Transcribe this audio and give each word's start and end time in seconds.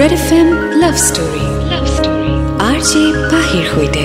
Red 0.00 0.12
F 0.18 0.28
M 0.38 0.48
love 0.82 0.94
story 1.08 1.44
love 1.72 1.84
story 1.96 2.32
R 2.68 2.78
J 2.88 3.02
পাহিৰ 3.32 3.64
সৈতে 3.72 4.04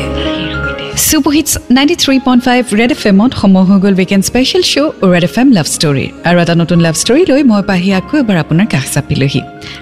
super hits 1.07 1.51
ninety 1.77 1.95
three 2.03 2.15
point 2.27 2.41
five 2.47 2.61
Red 2.79 2.91
F 2.95 3.01
এমত 3.11 3.31
সময় 3.41 3.65
হৈ 3.69 3.77
গ'ল 3.83 3.95
weekend 3.99 4.23
special 4.29 4.63
show' 4.71 4.91
Red 5.13 5.23
F 5.29 5.35
M 5.41 5.47
love 5.57 5.67
story 5.75 6.05
আৰু 6.27 6.37
এটা 6.43 6.55
নতুন 6.61 6.79
লাভ 6.85 6.95
ষ্টৰী 7.03 7.23
লৈ 7.31 7.41
মই 7.51 7.61
পাহি 7.69 7.89
আকৌ 7.99 8.13
এবাৰ 8.23 8.37
আপোনাৰ 8.43 8.67
কাষ 8.73 8.85
চাপিলোহি। 8.95 9.41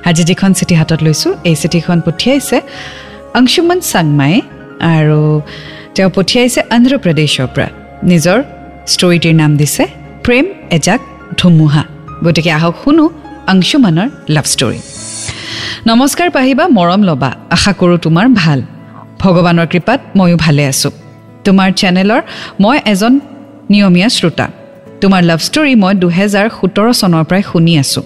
আজি 0.10 0.24
যিখন 0.30 0.52
চিঠি 0.60 0.76
হাতত 0.80 1.00
লৈছোঁ 1.08 1.32
এই 1.50 1.55
চিঠিখন 1.62 1.98
পঠিয়াইছে 2.05 2.57
অংশুমান 3.39 3.80
চাংমাই 3.91 4.36
আৰু 4.94 5.20
তেওঁ 5.96 6.10
পঠিয়াইছে 6.18 6.60
অন্ধ্ৰপ্ৰদেশৰ 6.76 7.48
পৰা। 7.55 7.70
নিজৰ 8.12 8.38
ষ্টৰিটিৰ 8.94 9.36
নাম 9.41 9.52
দিছে 9.60 9.84
প্ৰেম 10.26 10.46
এজাক 10.78 11.02
ধুমুহা। 11.39 11.84
গতিকে 12.26 12.52
আহক 12.57 12.76
শুনো 12.84 13.05
অংশুমানৰ 13.54 14.07
লাভ 14.36 14.48
ষ্টৰী 14.55 14.82
নমস্কাৰ 15.88 16.30
পাহিবা 16.30 16.68
মৰম 16.68 17.04
ল'বা। 17.04 17.36
আশা 17.49 17.73
কৰোঁ 17.73 17.98
তোমাৰ 17.98 18.27
ভাল। 18.27 18.62
ভগৱানৰ 19.20 19.68
কৃপাত 19.68 19.99
ময়ো 20.16 20.38
ভালে 20.38 20.66
আছোঁ। 20.66 20.91
তোমাৰ 21.44 21.72
চেনেলৰ 21.72 22.22
মই 22.59 22.80
এজন 22.85 23.20
নিয়মীয়া 23.70 24.09
শ্ৰোতা। 24.09 24.48
তোমাৰ 25.02 25.23
লাভ 25.23 25.40
ষ্টৰী 25.40 25.76
মই 25.76 25.94
দুহেজাৰ 25.94 26.49
সোতৰ 26.62 26.94
চনৰ 26.94 27.23
পৰাই 27.23 27.44
শুনি 27.52 27.77
আছোঁ। 27.77 28.04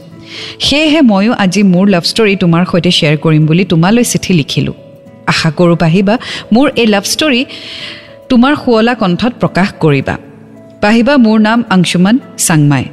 সেয়েহে 0.59 1.01
ময়ো 1.01 1.33
আজি 1.33 1.63
মোৰ 1.63 1.89
লাভ 1.89 2.03
ষ্টৰী 2.03 2.35
তোমাৰ 2.35 2.65
সৈতে 2.65 2.91
শ্বেয়াৰ 2.91 3.17
কৰিম 3.17 3.45
বুলি 3.45 3.65
তোমালৈ 3.65 4.03
চিঠি 4.03 4.33
লিখিলোঁ। 4.33 4.73
আশা 5.27 5.51
কৰোঁ 5.51 5.75
পাহিবা 5.75 6.17
মোৰ 6.53 6.71
এই 6.75 6.87
লাভ 6.87 7.03
ষ্টৰী 7.03 7.45
তোমাৰ 8.29 8.55
শুৱলা 8.55 8.93
কণ্ঠত 8.95 9.33
প্ৰকাশ 9.39 9.73
কৰিবা। 9.79 10.17
পাহিবা 10.81 11.17
মোৰ 11.17 11.39
নাম 11.39 11.63
অংশুমান 11.69 12.19
চাংমাই। 12.37 12.85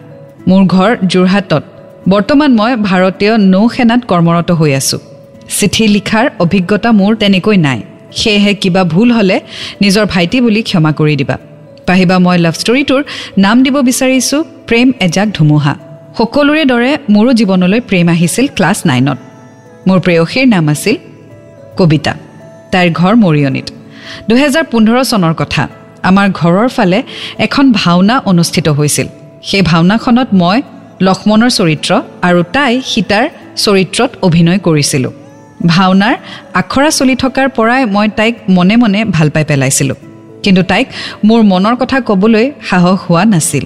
মোৰ 0.48 0.66
ঘৰ 0.66 0.96
যোৰহাটত। 1.06 1.62
বৰ্তমান 2.12 2.50
মই 2.60 2.72
ভাৰতীয় 2.88 3.32
নৌ 3.52 3.64
সেনাত 3.68 4.00
কৰ্মৰত 4.10 4.50
হৈ 4.60 4.70
আছোঁ। 4.80 5.00
চিঠি 5.58 5.84
লিখাৰ 5.94 6.26
অভিজ্ঞতা 6.44 6.90
মোৰ 7.00 7.12
তেনেকৈ 7.22 7.56
নাই। 7.66 7.80
সেয়েহে 8.20 8.52
কিবা 8.62 8.82
ভুল 8.84 9.08
হ'লে 9.12 9.36
নিজৰ 9.82 10.04
ভাইটি 10.06 10.38
বুলি 10.40 10.62
ক্ষমা 10.62 10.92
কৰি 10.92 11.14
দিবা। 11.20 11.36
পাহিবা 11.88 12.16
মই 12.24 12.38
লাভ 12.44 12.54
ষ্টৰীটোৰ 12.62 13.02
নাম 13.44 13.56
দিব 13.64 13.76
বিচাৰিছোঁ 13.88 14.40
প্ৰেম 14.68 14.88
এজাক 15.06 15.28
ধুমুহা। 15.36 15.74
সকলোৰে 16.18 16.64
দৰে 16.72 16.90
মোৰো 17.14 17.30
জীৱনলৈ 17.32 17.80
প্ৰেম 17.80 18.06
আহিছিল 18.14 18.46
ক্লাছ 18.56 18.78
নাইনত। 18.86 19.18
মোৰ 19.86 19.98
প্ৰেয়সীৰ 20.00 20.46
নাম 20.54 20.64
আছিল 20.68 20.96
কবিতা। 21.78 22.12
তাইৰ 22.72 22.88
ঘৰ 23.00 23.12
মৰিয়নিত। 23.24 23.66
দুহেজাৰ 24.28 24.64
পোন্ধৰ 24.72 24.98
চনৰ 25.12 25.34
কথা। 25.42 25.62
আমাৰ 26.08 26.26
ঘৰৰ 26.40 26.68
ফালে 26.76 26.98
এখন 27.44 27.64
ভাওনা 27.80 28.14
অনুষ্ঠিত 28.30 28.66
হৈছিল। 28.78 29.06
সেই 29.48 29.62
ভাওনাখনত 29.62 30.28
মই 30.42 30.58
লক্ষ্মণৰ 31.06 31.50
চৰিত্ৰ 31.58 31.90
আৰু 32.22 32.40
তাই 32.52 32.72
সীতাৰ 32.84 33.24
চৰিত্ৰত 33.56 34.10
অভিনয় 34.22 34.58
কৰিছিলোঁ। 34.58 35.12
ভাওনাৰ 35.66 36.14
আখৰা 36.60 36.90
চলি 36.90 37.14
থকাৰ 37.14 37.48
পৰাই 37.48 37.82
মই 37.84 38.08
তাইক 38.16 38.34
মনে 38.48 38.76
মনে 38.76 39.00
ভাল 39.04 39.28
পাই 39.30 39.44
পেলাইছিলোঁ। 39.44 39.96
কিন্তু 40.42 40.62
তাইক 40.62 40.86
মোৰ 41.24 41.40
মনৰ 41.42 41.74
কথা 41.76 42.00
ক'বলৈ 42.00 42.46
সাহস 42.68 42.96
হোৱা 43.04 43.24
নাছিল। 43.24 43.64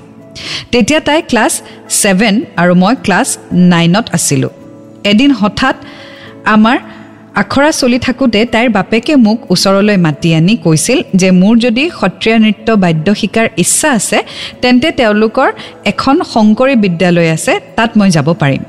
তেতিয়া 0.73 1.01
তাই 1.01 1.23
ক্লাছ 1.23 1.53
ছেভেন 1.91 2.35
আৰু 2.57 2.73
মই 2.75 2.95
ক্লাছ 3.03 3.29
নাইনত 3.53 4.07
আছিলোঁ। 4.13 4.51
এদিন 5.05 5.31
হঠাৎ 5.31 5.77
আমাৰ 6.45 6.79
আখৰা 7.43 7.71
চলি 7.81 7.99
থাকোঁতে 8.07 8.41
তাইৰ 8.55 8.69
বাপেকে 8.77 9.15
মোক 9.27 9.39
ওচৰলৈ 9.55 9.97
মাতি 10.07 10.29
আনি 10.39 10.55
কৈছিল 10.65 10.99
যে 11.21 11.29
মোৰ 11.41 11.55
যদি 11.65 11.85
সত্ৰীয়া 12.01 12.39
নৃত্য 12.45 12.69
বাদ্য 12.85 13.07
শিকাৰ 13.21 13.47
ইচ্ছা 13.63 13.89
আছে 13.99 14.19
তেন্তে 14.63 14.89
তেওঁলোকৰ 15.01 15.49
এখন 15.93 16.17
শংকৰী 16.33 16.75
বিদ্যালয় 16.85 17.31
আছে 17.37 17.53
তাত 17.77 17.91
মই 17.99 18.11
যাব 18.17 18.29
পাৰিম। 18.43 18.63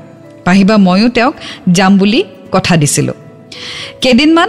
পাহিবা 0.46 0.76
ময়ো 0.86 1.08
তেওঁক 1.16 1.34
যাম 1.76 1.92
বুলি 1.98 2.20
কথা 2.54 2.74
দিছিলোঁ। 2.82 3.16
কেইদিনমান 4.02 4.48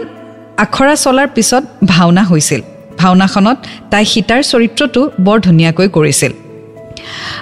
আখৰা 0.66 0.96
চলাৰ 1.06 1.28
পিছত 1.36 1.64
ভাওনা 1.94 2.24
হৈছিল। 2.24 2.62
ভাওনাখনত 3.02 3.58
তাই 3.92 4.04
সীতাৰ 4.12 4.42
চৰিত্ৰটো 4.52 5.02
বৰ 5.26 5.38
ধুনীয়াকৈ 5.48 5.88
কৰিছিল। 5.98 6.32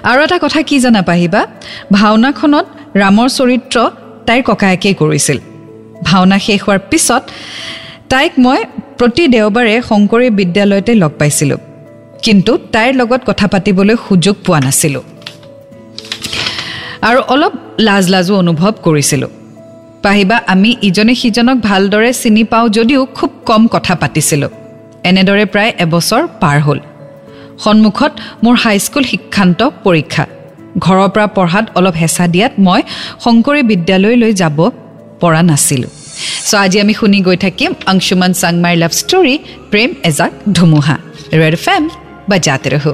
আৰু 0.09 0.19
এটা 0.25 0.38
কথা 0.46 0.59
কি 0.68 0.75
জানা 0.80 1.02
পাহিবা? 1.09 1.41
ভাওনাখনত 1.91 2.66
ৰামৰ 3.02 3.28
চৰিত্ৰ 3.38 3.75
তাইৰ 4.28 4.41
ককায়েকেই 4.50 4.96
কৰিছিল। 5.03 5.40
ভাওনা 6.03 6.39
শেষ 6.39 6.61
হোৱাৰ 6.61 6.79
পিছত 6.79 7.23
তাইক 8.09 8.31
মই 8.39 8.63
প্ৰতি 8.97 9.28
দেওবাৰে 9.28 9.81
শংকৰী 9.81 10.29
বিদ্যালয়তে 10.29 10.95
লগ 10.95 11.11
পাইছিলোঁ। 11.19 11.57
কিন্তু 12.22 12.57
তাইৰ 12.72 12.94
লগত 12.95 13.22
কথা 13.25 13.47
পাতিবলৈ 13.47 13.95
সুযোগ 14.09 14.35
পোৱা 14.45 14.59
নাছিলোঁ। 14.59 15.01
আৰু 17.01 17.22
অলপ 17.28 17.53
লাজ 17.79 18.09
লাজো 18.09 18.38
অনুভৱ 18.38 18.73
কৰিছিলোঁ। 18.84 19.29
পাহিবা 20.03 20.41
আমি 20.47 20.75
ইজনে 20.81 21.16
সিজনক 21.16 21.57
ভালদৰে 21.61 22.13
চিনি 22.13 22.44
পাওঁ 22.44 22.69
যদিও 22.69 23.05
খুব 23.05 23.29
কম 23.45 23.67
কথা 23.67 23.95
পাতিছিলোঁ। 23.95 24.50
এনেদৰে 25.03 25.45
প্ৰায় 25.45 25.73
এবছৰ 25.79 26.28
পাৰ 26.39 26.59
হ'ল। 26.59 26.79
সন্মুখত 27.59 28.11
মোৰ 28.44 28.55
হাইস্কুল 28.55 29.03
শিক্ষান্ত 29.03 29.69
পৰীক্ষা। 29.84 30.25
ঘৰৰ 30.79 31.09
পৰা 31.09 31.28
পঢ়াত 31.28 31.66
অলপ 31.75 31.94
হেঁচা 31.94 32.28
দিয়াত 32.28 32.51
মই 32.59 32.81
শংকৰী 33.19 33.63
বিদ্যালয়লৈ 33.63 34.34
যাব 34.34 34.72
পৰা 35.22 35.42
নাছিলোঁ। 35.50 35.92
চ' 36.50 36.56
আজি 36.64 36.78
আমি 36.84 36.94
শুনি 37.00 37.20
গৈ 37.28 37.38
থাকিম 37.46 37.72
অংশুমান 37.92 38.31
চাংমাৰ 38.42 38.74
লাভ 38.81 38.94
ষ্টৰী 39.02 39.36
প্ৰেম 39.72 39.90
এজাক 40.09 40.31
ধুমুহা। 40.58 40.96
ৰেড 41.42 41.56
ফেম 41.66 41.84
বা 42.30 42.38
জাতে 42.46 42.70
ৰহো। 42.74 42.94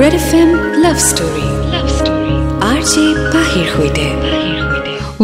Red 0.00 0.14
F 0.20 0.30
M 0.42 0.50
love 0.84 0.96
story 1.10 1.46
love 1.74 1.86
story 1.98 2.34
R 2.70 2.80
J 2.90 3.04
পাহিৰ 3.34 3.66
সৈতে 3.74 4.06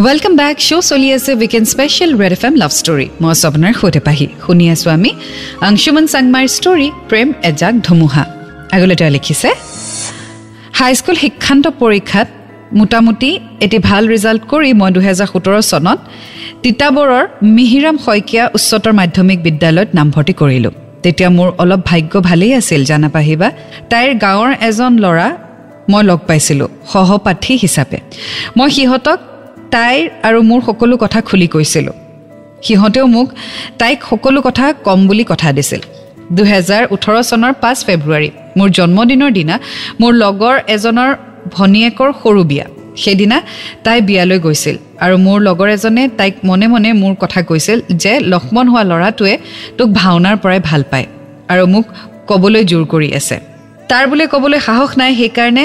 ৱেলকাম 0.06 0.32
বেক 0.40 0.56
শ্ব' 0.68 0.84
চলি 0.90 1.08
আছে 1.16 1.30
weekend 1.40 1.66
special 1.74 2.10
Red 2.22 2.32
F 2.36 2.42
M 2.48 2.54
love 2.62 2.72
story 2.80 3.06
মই 3.20 3.30
আছোঁ 3.34 3.46
আপোনাৰ 3.50 3.72
সৈতে 3.80 4.00
পাহি। 4.08 4.26
শুনি 4.46 4.64
আছোঁ 4.74 4.90
আমি 4.96 5.10
অংশুমান 5.68 6.04
চাংমাৰ 6.12 6.44
ষ্টৰী 6.56 6.88
প্ৰেম 7.10 7.28
এজাক 7.50 7.74
ধুমুহা। 7.86 8.24
আগলৈ 8.74 8.96
তেওঁ 9.00 9.12
লিখিছে 9.16 9.48
হাইস্কুল 10.78 11.16
শিক্ষান্ত 11.24 11.64
পৰীক্ষাত 11.82 12.28
মোটামুটি 12.72 13.30
এটি 13.60 13.78
ভাল 13.78 14.02
ৰিজাল্ট 14.08 14.42
কৰি 14.52 14.70
মই 14.80 14.90
দুহেজাৰ 14.96 15.28
সোতৰ 15.32 15.56
চনত 15.72 15.98
তিতাবৰৰ 16.62 17.24
মিহিৰাম 17.56 17.96
শইকীয়া 18.06 18.44
উচ্চতৰ 18.56 18.92
মাধ্যমিক 18.92 19.38
বিদ্যালয়ত 19.42 19.88
নামভৰ্তি 19.94 20.32
কৰিলোঁ। 20.32 20.72
তেতিয়া 21.02 21.30
মোৰ 21.30 21.48
অলপ 21.62 21.80
ভাগ্য 21.86 22.12
ভালেই 22.20 22.52
আছিল 22.54 22.84
জানা 22.84 23.08
পাহিবা। 23.08 23.48
তাইৰ 23.90 24.10
গাঁৱৰ 24.24 24.52
এজন 24.68 24.92
ল'ৰা 25.04 25.28
মই 25.90 26.02
লগ 26.02 26.20
পাইছিলোঁ 26.28 26.68
সহপাঠী 26.92 27.52
হিচাপে। 27.62 27.98
মই 28.56 28.68
সিহঁতক 28.70 29.18
তাইৰ 29.74 30.02
আৰু 30.22 30.38
মোৰ 30.42 30.60
সকলো 30.66 30.96
কথা 30.96 31.20
খুলি 31.20 31.46
কৈছিলোঁ। 31.46 31.94
সিহঁতেও 32.62 33.06
মোক 33.06 33.28
তাইক 33.78 33.98
সকলো 34.10 34.40
কথা 34.42 34.72
কম 34.86 35.06
বুলি 35.06 35.24
কথা 35.24 35.52
দিছিল। 35.52 35.80
দুহেজাৰ 36.36 36.82
ওঠৰ 36.94 37.16
চনৰ 37.22 37.52
পাঁচ 37.62 37.78
ফেব্ৰুৱাৰী 37.86 38.30
মোৰ 38.56 38.68
জন্মদিনৰ 38.70 39.30
দিনা 39.30 39.58
মোৰ 40.00 40.12
লগৰ 40.14 40.56
এজনৰ 40.68 41.10
ভনীয়েকৰ 41.54 42.10
সৰু 42.22 42.42
বিয়া। 42.50 42.66
সেইদিনা 43.02 43.38
তাই 43.84 43.98
বিয়ালৈ 44.08 44.38
গৈছিল 44.46 44.76
আৰু 45.04 45.14
মোৰ 45.26 45.38
লগৰ 45.48 45.68
এজনে 45.76 46.02
তাইক 46.18 46.34
মনে 46.48 46.66
মনে 46.72 46.90
মোৰ 47.02 47.14
কথা 47.22 47.40
কৈছিল 47.48 47.78
যে 48.02 48.12
লক্ষ্মণ 48.32 48.66
হোৱা 48.72 48.82
ল'ৰাটোৱে 48.90 49.34
তোক 49.78 49.88
ভাওনাৰ 50.00 50.36
পৰাই 50.42 50.60
ভাল 50.68 50.82
পায় 50.90 51.06
আৰু 51.52 51.64
মোক 51.74 51.84
ক'বলৈ 52.28 52.62
জোৰ 52.70 52.84
কৰি 52.92 53.08
আছে। 53.18 53.36
তাৰ 53.90 54.04
বোলে 54.10 54.24
ক'বলৈ 54.32 54.58
সাহস 54.68 54.90
নাই 55.00 55.10
সেইকাৰণে 55.20 55.64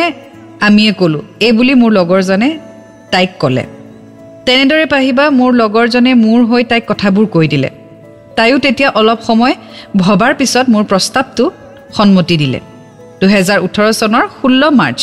আমিয়ে 0.67 0.91
ক'লোঁ 0.99 1.23
এই 1.45 1.51
বুলি 1.57 1.73
মোৰ 1.81 1.91
লগৰজনে 1.99 2.49
তাইক 3.11 3.31
ক'লে। 3.41 3.63
তেনেদৰে 4.45 4.85
পাহিবা 4.93 5.25
মোৰ 5.39 5.51
লগৰজনে 5.61 6.11
মোৰ 6.25 6.39
হৈ 6.49 6.63
তাইক 6.71 6.83
কথাবোৰ 6.91 7.25
কৈ 7.35 7.47
দিলে। 7.53 7.69
তাইও 8.37 8.57
তেতিয়া 8.65 8.89
অলপ 8.99 9.19
সময় 9.29 9.55
ভবাৰ 9.97 10.31
পিছত 10.39 10.65
মোৰ 10.73 10.83
প্ৰস্তাৱটো 10.91 11.43
সন্মতি 11.97 12.35
দিলে। 12.41 12.59
দুহেজাৰ 13.21 13.59
ওঠৰ 13.65 13.87
চনৰ 14.01 14.25
ষোল্ল 14.37 14.61
মাৰ্চ 14.79 14.99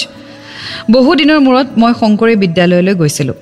বহুদিনৰ 0.95 1.39
মূৰত 1.47 1.69
মই 1.81 1.93
শংকৰী 2.01 2.34
বিদ্যালয়লৈ 2.45 2.95
গৈছিলোঁ। 2.95 3.37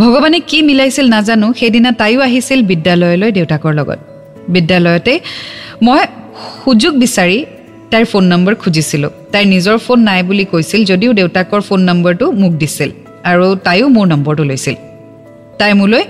ভগৱানে 0.00 0.38
কি 0.50 0.58
মিলাইছিল 0.68 1.06
নাজানো 1.14 1.48
সেইদিনা 1.58 1.90
তাইও 2.00 2.20
আহিছিল 2.28 2.60
বিদ্যালয়লৈ 2.70 3.30
দেউতাকৰ 3.38 3.72
লগত। 3.78 3.98
বিদ্যালয়তে 4.54 5.14
মই 5.86 6.00
সুযোগ 6.64 6.92
বিচাৰি 7.04 7.38
তাইৰ 7.90 8.04
ফোন 8.12 8.24
নম্বৰ 8.32 8.54
খুজিছিলোঁ। 8.62 9.10
তাইৰ 9.32 9.46
নিজৰ 9.54 9.76
ফোন 9.86 9.98
নাই 10.08 10.20
বুলি 10.28 10.44
কৈছিল 10.52 10.80
যদিও 10.90 11.12
দেউতাকৰ 11.20 11.60
ফোন 11.68 11.80
নম্বৰটো 11.88 12.26
মোক 12.40 12.52
দিছিল 12.62 12.90
আৰু 13.30 13.46
তাইও 13.66 13.86
মোৰ 13.96 14.06
নম্বৰটো 14.12 14.44
লৈছিল। 14.50 14.76
তাই 15.58 15.72
মোলৈ 15.80 16.02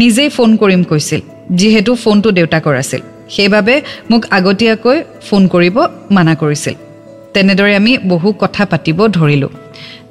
নিজেই 0.00 0.28
ফোন 0.36 0.50
কৰিম 0.60 0.82
কৈছিল 0.90 1.20
যিহেতু 1.60 1.92
ফোনটো 2.02 2.28
দেউতাকৰ 2.38 2.74
আছিল। 2.82 3.02
সেইবাবে 3.34 3.74
মোক 4.10 4.22
আগতীয়াকৈ 4.38 4.98
ফোন 5.28 5.42
কৰিব 5.54 5.76
মানা 6.10 6.34
কৰিছিল। 6.42 6.74
তেনেদৰে 7.34 7.76
আমি 7.76 7.98
বহু 7.98 8.32
কথা 8.32 8.64
পাতিব 8.64 8.98
ধৰিলোঁ। 9.08 9.48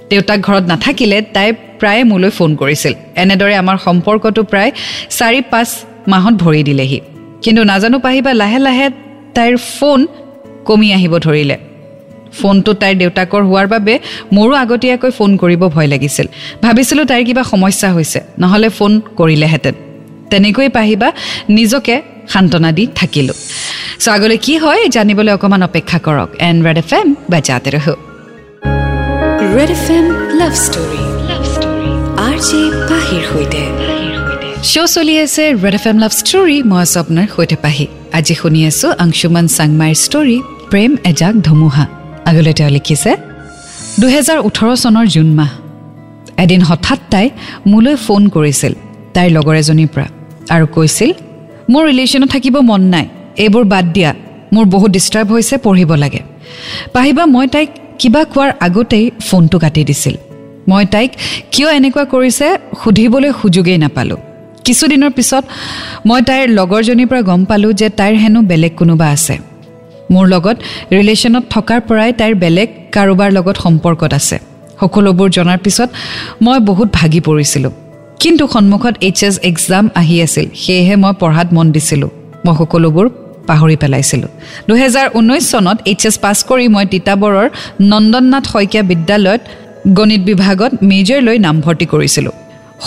দেউতাক 0.10 0.40
ঘৰত 0.40 0.64
নাথাকিলে 0.64 1.22
তাই 1.22 1.54
প্ৰায়ে 1.80 2.04
মোলৈ 2.04 2.30
ফোন 2.30 2.56
কৰিছিল। 2.56 2.94
এনেদৰে 3.16 3.56
আমাৰ 3.56 3.78
সম্পৰ্কটো 3.78 4.44
প্ৰায় 4.44 4.72
চাৰি 5.10 5.42
পাঁচ 5.42 5.70
মাহত 6.08 6.34
ভৰি 6.34 6.64
দিলেহি। 6.64 7.00
কিন্তু 7.42 7.64
নাজানো 7.64 8.00
পাহিবা 8.00 8.34
লাহে 8.34 8.60
লাহে 8.60 8.90
তাইৰ 9.36 9.58
ফোন 9.58 10.08
কমি 10.66 10.94
আহিব 10.94 11.18
ধৰিলে। 11.18 11.58
ফোনটো 12.42 12.74
তাইৰ 12.74 12.96
দেউতাকৰ 12.98 13.44
হোৱাৰ 13.44 13.68
বাবে 13.68 14.00
মোৰো 14.32 14.54
আগতীয়াকৈ 14.56 15.12
ফোন 15.12 15.38
কৰিব 15.38 15.68
ভয় 15.68 15.88
লাগিছিল। 15.88 16.28
ভাবিছিলোঁ 16.62 17.06
তাইৰ 17.06 17.26
কিবা 17.26 17.44
সমস্যা 17.44 17.94
হৈছে 17.94 18.20
নহ'লে 18.40 18.70
ফোন 18.70 19.02
কৰিলেহেঁতেন। 19.16 19.74
তেনেকৈ 20.30 20.70
পাহিবা 20.70 21.12
নিজকে 21.50 22.02
সান্তনা 22.34 22.70
দি 22.78 22.84
থাকিলোঁ। 23.00 23.38
চ' 24.04 24.10
আগলৈ 24.16 24.38
কি 24.46 24.54
হয় 24.64 24.82
জানিবলৈ 24.96 25.32
অকণমান 25.38 25.62
অপেক্ষা 25.70 25.98
কৰক। 26.06 26.30
এণ্ড 26.48 26.60
ৰেড 26.68 26.78
এফ 26.84 26.92
এম 27.00 27.08
বাজাতে 27.32 27.70
ৰহ। 27.76 27.88
Red 29.56 29.72
F 29.78 29.86
M 29.98 30.06
love 30.40 30.54
story 30.66 31.04
love 31.30 31.44
story 31.54 31.92
R 32.28 32.38
J 32.48 32.62
পাহিৰ 32.90 33.24
সৈতে। 33.32 33.64
শ্ব' 34.72 34.92
চলি 34.96 35.14
আছে 35.26 35.44
Red 35.64 35.76
F 35.80 35.86
M 35.92 35.98
love 36.04 36.12
story 36.22 36.58
মই 36.70 36.80
আছোঁ 36.86 37.00
আপোনাৰ 37.04 37.26
সৈতে 37.36 37.58
পাহি। 37.64 37.86
আজি 38.18 38.34
শুনি 38.42 38.62
আছোঁ 38.70 38.90
অংশুমান 39.04 39.46
চাংমাইৰ 39.58 39.96
ষ্টৰী 40.06 40.38
প্ৰেম 40.72 40.92
এজাক 41.12 41.34
ধুমুহা। 41.48 41.86
আগলৈ 42.30 42.54
তেওঁ 42.60 42.72
লিখিছে 42.78 43.12
দুহেজাৰ 44.02 44.38
ওঠৰ 44.48 44.70
চনৰ 44.84 45.06
জুন 45.16 45.30
মাহ। 45.40 45.52
এদিন 46.44 46.62
হঠাৎ 46.70 47.00
তাই 47.12 47.28
মোলৈ 47.72 47.96
ফোন 48.06 48.22
কৰিছিল 48.36 48.74
তাইৰ 49.16 49.30
লগৰ 49.38 49.56
এজনীৰ 49.62 49.90
পৰা 49.94 50.08
আৰু 50.54 50.66
কৈছিল 50.76 51.12
মোৰ 51.70 51.84
ৰিলেশ্যনত 51.88 52.30
থাকিব 52.30 52.56
মন 52.60 52.82
নাই। 52.82 53.06
এইবোৰ 53.38 53.64
বাদ 53.64 53.86
দিয়া। 53.94 54.14
মোৰ 54.54 54.66
বহুত 54.66 54.92
ডিষ্টাৰ্ব 54.92 55.32
হৈছে 55.32 55.58
পঢ়িব 55.58 55.96
লাগে। 55.96 56.22
পাহিবা 56.94 57.26
মই 57.26 57.48
তাইক 57.48 57.70
কিবা 58.00 58.24
কোৱাৰ 58.24 58.52
আগতেই 58.60 59.12
ফোনটো 59.22 59.60
কাটি 59.60 59.84
দিছিল। 59.84 60.16
মই 60.68 60.86
তাইক 60.86 61.12
কিয় 61.52 61.70
এনেকুৱা 61.70 62.04
কৰিছে 62.04 62.48
সুধিবলৈ 62.84 63.32
সুযোগেই 63.42 63.78
নাপালোঁ। 63.78 64.18
কিছুদিনৰ 64.66 65.10
পিছত 65.10 65.44
মই 66.06 66.22
তাইৰ 66.22 66.50
লগৰজনীৰ 66.50 67.08
পৰা 67.08 67.22
গম 67.22 67.46
পালোঁ 67.46 67.74
যে 67.74 67.90
তাইৰ 67.90 68.16
হেনো 68.16 68.42
বেলেগ 68.42 68.74
কোনোবা 68.76 69.08
আছে। 69.08 69.38
মোৰ 70.12 70.28
লগত 70.28 70.58
ৰিলেশ্যনত 70.92 71.44
থকাৰ 71.50 71.80
পৰাই 71.82 72.14
তাইৰ 72.14 72.36
বেলেগ 72.36 72.70
কাৰোবাৰ 72.92 73.30
লগত 73.32 73.56
সম্পৰ্কত 73.58 74.14
আছে। 74.14 74.38
সকলোবোৰ 74.80 75.30
জনাৰ 75.30 75.58
পিছত 75.58 75.90
মই 76.42 76.60
বহুত 76.60 76.90
ভাগি 76.94 77.20
পৰিছিলোঁ। 77.20 77.72
কিন্তু 78.24 78.44
সন্মুখত 78.54 78.96
এইচ 79.08 79.20
এছ 79.28 79.36
এক্সাম 79.50 79.86
আহি 80.02 80.16
আছিল। 80.26 80.48
সেয়েহে 80.64 80.96
মই 81.04 81.14
পঢ়াত 81.22 81.48
মন 81.56 81.68
দিছিলোঁ। 81.76 82.12
মই 82.46 82.54
সকলোবোৰ 82.60 83.06
পাহৰি 83.50 83.76
পেলাইছিলোঁ। 83.84 84.32
দুহেজাৰ 84.68 85.08
ঊনৈছ 85.20 85.44
চনত 85.52 85.78
এইচ 85.92 86.02
এছ 86.10 86.16
পাছ 86.24 86.38
কৰি 86.50 86.66
মই 86.76 86.86
তিতাবৰৰ 86.94 87.48
নন্দননাথ 87.92 88.46
শইকীয়া 88.54 88.84
বিদ্যালয়ত 88.92 89.42
গণিত 89.98 90.22
বিভাগত 90.30 90.72
মেজৰ 90.92 91.20
লৈ 91.28 91.38
নামভৰ্তি 91.48 91.86
কৰিছিলোঁ। 91.94 92.36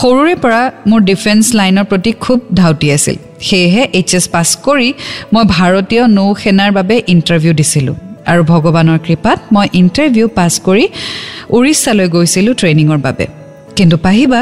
সৰুৰে 0.01 0.35
পৰা 0.43 0.61
মোৰ 0.91 1.01
ডিফেন্স 1.11 1.45
লাইনৰ 1.59 1.87
প্ৰতি 1.91 2.11
খুব 2.25 2.39
ধাউতি 2.61 2.89
আছিল। 2.97 3.17
সেয়েহে 3.49 3.83
এইচ 3.99 4.11
এছ 4.19 4.25
পাছ 4.35 4.49
কৰি 4.67 4.89
মই 5.33 5.45
ভাৰতীয় 5.57 6.03
নৌ 6.17 6.29
সেনাৰ 6.43 6.71
বাবে 6.79 6.95
ইণ্টাৰভিউ 7.15 7.53
দিছিলোঁ। 7.61 7.97
আৰু 8.31 8.43
ভগৱানৰ 8.53 8.99
কৃপাত 9.07 9.39
মই 9.55 9.67
ইণ্টাৰভিউ 9.81 10.27
পাছ 10.39 10.53
কৰি 10.67 10.85
উৰিষ্যালৈ 11.57 12.07
গৈছিলোঁ 12.15 12.55
ট্ৰেইনিঙৰ 12.61 12.99
বাবে। 13.07 13.25
কিন্তু 13.77 13.97
পাহিবা 14.07 14.41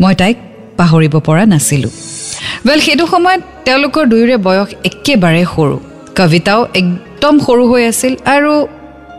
মই 0.00 0.14
তাইক 0.20 0.36
পাহৰিব 0.78 1.14
পৰা 1.26 1.44
নাছিলোঁ। 1.52 1.92
ৱেল 2.66 2.80
সেইটো 2.80 3.04
সময়ত 3.06 3.40
তেওঁলোকৰ 3.66 4.04
দুয়োৰে 4.12 4.36
বয়স 4.46 4.68
একেবাৰে 4.88 5.42
সৰু। 5.54 5.76
কবিতাও 6.18 6.60
একদম 6.80 7.34
সৰু 7.46 7.62
হৈ 7.70 7.82
আছিল 7.90 8.12
আৰু 8.34 8.52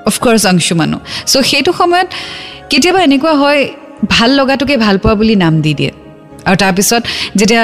অফক'ৰ্ছ 0.09 0.43
অংশুমানো। 0.47 0.97
চ' 1.31 1.43
সেইটো 1.49 1.71
সময়ত 1.73 2.07
কেতিয়াবা 2.69 2.99
এনেকুৱা 3.07 3.33
হয় 3.33 3.61
ভাল 4.09 4.29
লগাটোকে 4.39 4.75
ভাল 4.77 4.95
পোৱা 4.97 5.15
বুলি 5.15 5.35
নাম 5.35 5.53
দি 5.61 5.73
দিয়ে। 5.73 5.91
আৰু 6.47 6.55
তাৰপিছত 6.63 7.01
যেতিয়া 7.35 7.63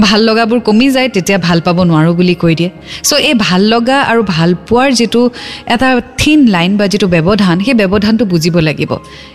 ভাল 0.00 0.20
লগাবোৰ 0.28 0.60
কমি 0.60 0.90
যায় 0.90 1.08
তেতিয়া 1.08 1.38
ভাল 1.38 1.60
পাব 1.60 1.82
নোৱাৰোঁ 1.84 2.14
বুলি 2.14 2.34
কৈ 2.34 2.54
দিয়ে। 2.54 2.70
চ' 3.02 3.12
এই 3.12 3.34
ভাল 3.34 3.62
লগা 3.62 4.00
আৰু 4.00 4.22
ভাল 4.22 4.54
পোৱাৰ 4.68 4.90
যিটো 4.92 5.30
এটা 5.66 6.00
থিন 6.18 6.46
লাইন 6.46 6.76
বা 6.76 6.86
যিটো 6.86 7.06
ব্যৱধান 7.06 7.60
সেই 7.60 7.74
ব্যৱধানটো 7.74 8.24
বুজিব 8.24 8.58
লাগিব। 8.58 8.92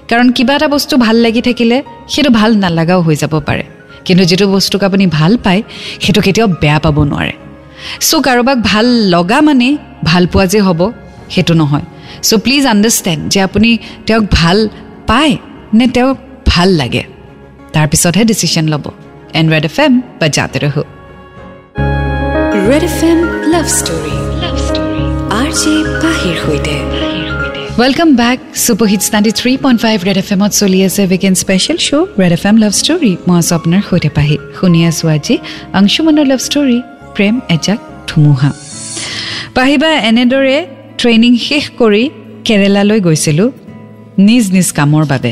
কাৰণ 0.10 0.32
কিবা 0.32 0.56
এটা 0.56 0.68
বস্তু 0.68 0.98
ভাল 0.98 1.16
লাগি 1.16 1.42
থাকিলে 1.42 1.84
সেইটো 2.08 2.30
ভাল 2.30 2.56
নালাগাও 2.56 3.02
হৈ 3.02 3.16
যাব 3.16 3.40
পাৰে। 3.48 3.64
কিন্তু 4.06 4.24
যিটো 4.26 4.48
বস্তুক 4.48 4.84
আপুনি 4.84 5.08
ভাল 5.08 5.38
পায় 5.38 5.62
সেইটো 6.02 6.22
কেতিয়াও 6.22 6.48
বেয়া 6.48 6.80
পাব 6.80 7.04
নোৱাৰে। 7.04 7.34
চ' 8.00 8.14
কাৰোবাক 8.14 8.58
ভাল 8.64 8.86
লগা 8.86 9.42
মানে 9.42 9.78
ভাল 10.04 10.28
পোৱা 10.28 10.46
যে 10.46 10.60
হ'ব 10.60 10.92
সেইটো 11.30 11.54
নহয়। 11.54 11.86
চ' 12.24 12.34
প্লিজ 12.34 12.66
আণ্ডাৰষ্টেণ্ড 12.68 13.30
যে 13.30 13.42
আপুনি 13.42 13.78
তেওঁক 14.06 14.24
ভাল 14.32 14.70
পায় 15.08 15.38
নে 15.74 15.88
তেওঁক 15.88 16.18
ভাল 16.46 16.70
লাগে। 16.70 17.04
তাৰপিছতহে 17.74 18.24
ডিচিশ্যন 18.26 18.68
ল'ব। 18.68 19.01
জাতে 20.36 20.58
ৰহো 20.64 20.84
Red 22.70 22.84
F 22.84 22.98
M 23.04 23.20
love 23.54 23.66
story 23.78 24.16
love 24.44 24.56
story 24.68 25.06
R 25.40 25.50
J 25.62 25.74
পাহিৰ 26.04 26.36
সৈতে 26.44 26.76
welcome 27.80 28.10
back 28.16 28.38
super 28.64 28.88
hits 28.92 29.08
ninety 29.14 29.32
three 29.40 29.52
point 29.64 29.80
five 29.82 29.98
Red 30.08 30.18
F 30.18 30.30
এমত 30.36 30.52
চলি 30.62 30.80
আছে 30.88 31.02
weekend 31.06 31.38
special 31.44 31.78
show' 31.88 32.06
Red 32.22 32.34
F 32.38 32.44
M 32.46 32.56
love 32.64 32.72
story 32.82 33.12
মই 33.28 33.38
আছোঁ 33.42 33.56
আপোনাৰ 33.60 33.82
সৈতে 33.90 34.10
পাহি 34.18 34.36
শুনি 34.58 34.80
আছোঁ 34.90 35.08
আজি 35.16 35.36
অংশুমানৰ 35.80 36.26
লাভ 36.32 36.40
ষ্টৰী 36.48 36.78
প্ৰেম 37.16 37.36
এজাক 37.56 37.80
ধুমুহা 38.10 38.52
পাহিবা 39.58 39.90
এনেদৰে 40.10 40.58
ট্ৰেইনিং 41.00 41.34
শেষ 41.48 41.64
কৰি 41.82 42.04
কেৰেলালৈ 42.48 43.00
গৈছিলোঁ 43.08 43.50
নিজ 44.28 44.44
নিজ 44.56 44.68
কামৰ 44.78 45.04
বাবে 45.06 45.32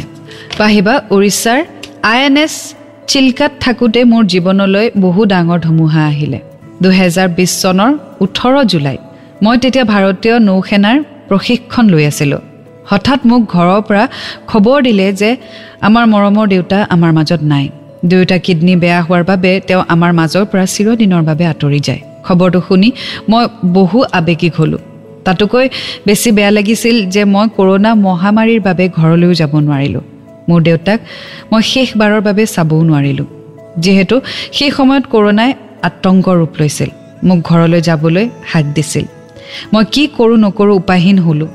পাহিবা 0.57 0.93
উৰিষ্যাৰ 1.15 1.59
আই 2.03 2.19
এন 2.25 2.35
এছ 2.37 2.53
চিল্কাত 3.11 3.51
থাকোঁতে 3.59 4.01
মোৰ 4.11 4.23
জীৱনলৈ 4.33 4.85
বহু 5.03 5.21
ডাঙৰ 5.25 5.59
ধুমুহা 5.65 6.01
আহিলে। 6.11 6.39
দুহেজাৰ 6.81 7.27
বিছ 7.37 7.51
চনৰ 7.61 7.91
ওঠৰ 8.23 8.53
জুলাইত 8.71 9.01
মই 9.43 9.55
তেতিয়া 9.63 9.85
ভাৰতীয় 9.93 10.35
নৌসেনাৰ 10.49 10.97
প্ৰশিক্ষণ 11.29 11.85
লৈ 11.93 12.03
আছিলোঁ। 12.11 12.41
হঠাৎ 12.89 13.19
মোক 13.29 13.41
ঘৰৰ 13.55 13.81
পৰা 13.87 14.03
খবৰ 14.47 14.77
দিলে 14.87 15.07
যে 15.13 15.29
আমাৰ 15.87 16.05
মৰমৰ 16.13 16.45
দেউতা 16.47 16.77
আমাৰ 16.89 17.11
মাজত 17.17 17.41
নাই। 17.51 17.65
দুয়োটা 18.09 18.37
কিডনী 18.45 18.73
বেয়া 18.75 18.99
হোৱাৰ 19.01 19.23
বাবে 19.23 19.51
তেওঁ 19.67 19.83
আমাৰ 19.93 20.11
মাজৰ 20.19 20.45
পৰা 20.51 20.65
চিৰদিনৰ 20.73 21.23
বাবে 21.29 21.45
আঁতৰি 21.45 21.79
যায়। 21.87 22.01
খবৰটো 22.25 22.59
শুনি 22.67 22.89
মই 23.29 23.43
বহু 23.77 23.97
আৱেগিক 24.19 24.53
হ'লোঁ। 24.57 24.81
তাতোকৈ 25.25 25.65
বেছি 26.05 26.29
বেয়া 26.31 26.51
লাগিছিল 26.57 26.95
যে 27.13 27.21
মই 27.33 27.45
কৰোণা 27.57 27.91
মহামাৰীৰ 28.05 28.61
বাবে 28.67 28.85
ঘৰলৈও 28.97 29.33
যাব 29.33 29.53
নোৱাৰিলোঁ। 29.65 30.03
মোৰ 30.49 30.59
দেউতাক 30.61 30.99
মই 31.51 31.61
শেষবাৰৰ 31.71 32.21
বাবে 32.21 32.43
চাবও 32.45 32.81
নোৱাৰিলোঁ। 32.83 33.27
যিহেতু 33.77 34.15
সেই 34.51 34.71
সময়ত 34.71 35.03
কৰোণাই 35.11 35.51
আতংক 35.87 36.25
ৰূপ 36.39 36.53
লৈছিল 36.59 36.89
মোক 37.27 37.39
ঘৰলৈ 37.43 37.81
যাবলৈ 37.81 38.25
হাক 38.51 38.65
দিছিল। 38.75 39.05
মই 39.73 39.83
কি 39.91 40.03
কৰোঁ 40.17 40.37
নকৰোঁ 40.37 40.75
উপায়হীন 40.75 41.17
হ'লোঁ। 41.19 41.47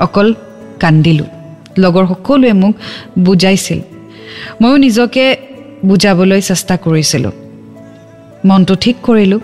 অকল 0.00 0.34
কান্দিলোঁ। 0.80 1.28
লগৰ 1.78 2.04
সকলোৱে 2.06 2.52
মোক 2.52 2.74
বুজাইছিল। 3.18 3.80
ময়ো 4.62 4.76
নিজকে 4.76 5.24
বুজাবলৈ 5.84 6.40
চেষ্টা 6.40 6.74
কৰিছিলোঁ। 6.76 7.32
মনটো 8.44 8.74
ঠিক 8.74 8.96
কৰিলোঁ 9.02 9.40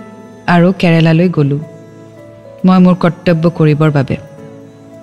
আৰু 0.46 0.68
কেৰেলালৈ 0.78 1.28
গ'লোঁ। 1.28 1.60
মই 2.66 2.78
মোৰ 2.84 2.94
কৰ্তব্য 2.94 3.44
কৰিবৰ 3.58 3.90
বাবে। 3.90 4.16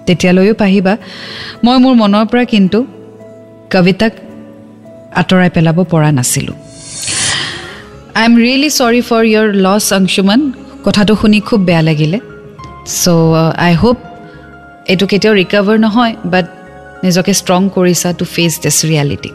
তেতিয়ালৈও 0.06 0.54
পাহিবা 0.54 0.94
মই 1.64 1.78
মোৰ 1.84 1.94
মনৰ 1.94 2.26
পৰা 2.26 2.44
কিন্তু 2.44 2.80
কবিতাক 3.74 4.14
আঁতৰাই 5.22 5.50
পেলাব 5.56 5.78
পৰা 5.92 6.10
নাছিলোঁ। 6.18 6.58
I 8.20 8.26
am 8.30 8.34
really 8.44 8.70
sorry 8.80 9.02
for 9.10 9.24
your 9.32 9.48
loss 9.66 9.86
Anshuman. 9.98 10.42
কথাটো 10.86 11.14
শুনি 11.22 11.40
খুব 11.48 11.60
বেয়া 11.68 11.84
লাগিলে। 11.90 12.18
চ' 13.02 13.08
আই 13.66 13.74
হোপ 13.82 13.98
এইটো 14.92 15.06
কেতিয়াও 15.12 15.36
ৰিকভাৰ 15.42 15.78
নহয় 15.86 16.14
বাট 16.34 16.46
নিজকে 17.06 17.34
ষ্ট্ৰং 17.42 17.62
কৰিছা 17.76 18.10
to 18.20 18.26
face 18.36 18.54
this 18.64 18.78
reality 18.92 19.32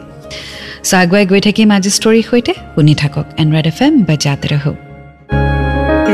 show' 0.87 0.93
আগুৱাই 1.01 1.25
গৈ 1.31 1.41
থাকিম 1.47 1.67
আজি 1.77 1.91
ষ্টৰীৰ 1.97 2.25
সৈতে। 2.29 2.53
শুনি 2.75 2.93
থাকক 3.01 3.25
এণ্ড 3.41 3.49
ৰেড 3.55 3.67
এফ 3.71 3.79
এম 3.85 3.93
বা 4.07 4.15
জাতে 4.23 4.47
ৰহ। 4.53 4.65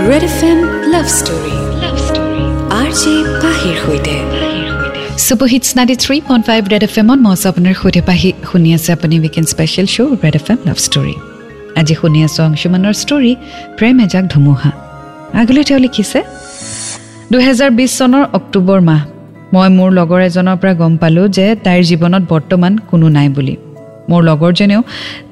Red 0.09 0.23
F 0.29 0.39
M 0.51 0.59
love 0.93 1.05
story 1.19 1.55
love 1.83 1.95
story. 2.07 2.43
R 2.79 2.89
J 3.01 3.13
পাহিৰ 3.43 3.75
সৈতে। 3.83 4.50
Super 5.27 5.47
hits 5.53 5.69
ninety 5.77 5.95
three 6.03 6.17
point 6.27 6.43
five 6.49 6.61
Red 6.73 6.83
F 6.87 6.95
এমত 7.01 7.19
মই 7.25 7.35
আপোনাৰ 7.51 7.73
সৈতে 7.81 8.01
পাহি 8.09 8.29
শুনি 8.49 8.69
আছে 8.77 8.89
আপুনি 8.97 9.15
weekend 9.23 9.47
special 9.53 9.87
show' 9.95 10.13
Red 10.23 10.35
F 10.39 10.47
M 10.51 10.59
love 10.67 10.77
story 10.87 11.15
আজি 11.79 11.93
শুনি 12.01 12.19
আছোঁ 12.27 12.43
অংশুমানৰ 12.49 12.93
ষ্টৰী 13.03 13.31
প্ৰেম 13.77 13.95
এজাক 14.05 14.25
ধুমুহা 14.33 14.71
আগলৈ 15.41 15.63
তেওঁ 15.69 15.79
লিখিছে 15.85 16.19
দুহেজাৰ 17.31 17.69
বিছ 17.77 17.91
চনৰ 17.99 18.23
অক্টোবৰ 18.37 18.79
মাহ। 18.89 19.01
মই 19.53 19.67
মোৰ 19.77 19.89
লগৰ 19.99 20.21
এজনৰ 20.29 20.57
পৰা 20.61 20.73
গম 20.81 20.93
পালোঁ 21.01 21.25
যে 21.37 21.45
তাইৰ 21.65 21.81
জীৱনত 21.89 22.23
বৰ্তমান 22.31 22.73
কোনো 22.89 23.07
নাই 23.17 23.27
বুলি। 23.35 23.55
মোৰ 24.09 24.21
লগৰজনেও 24.29 24.81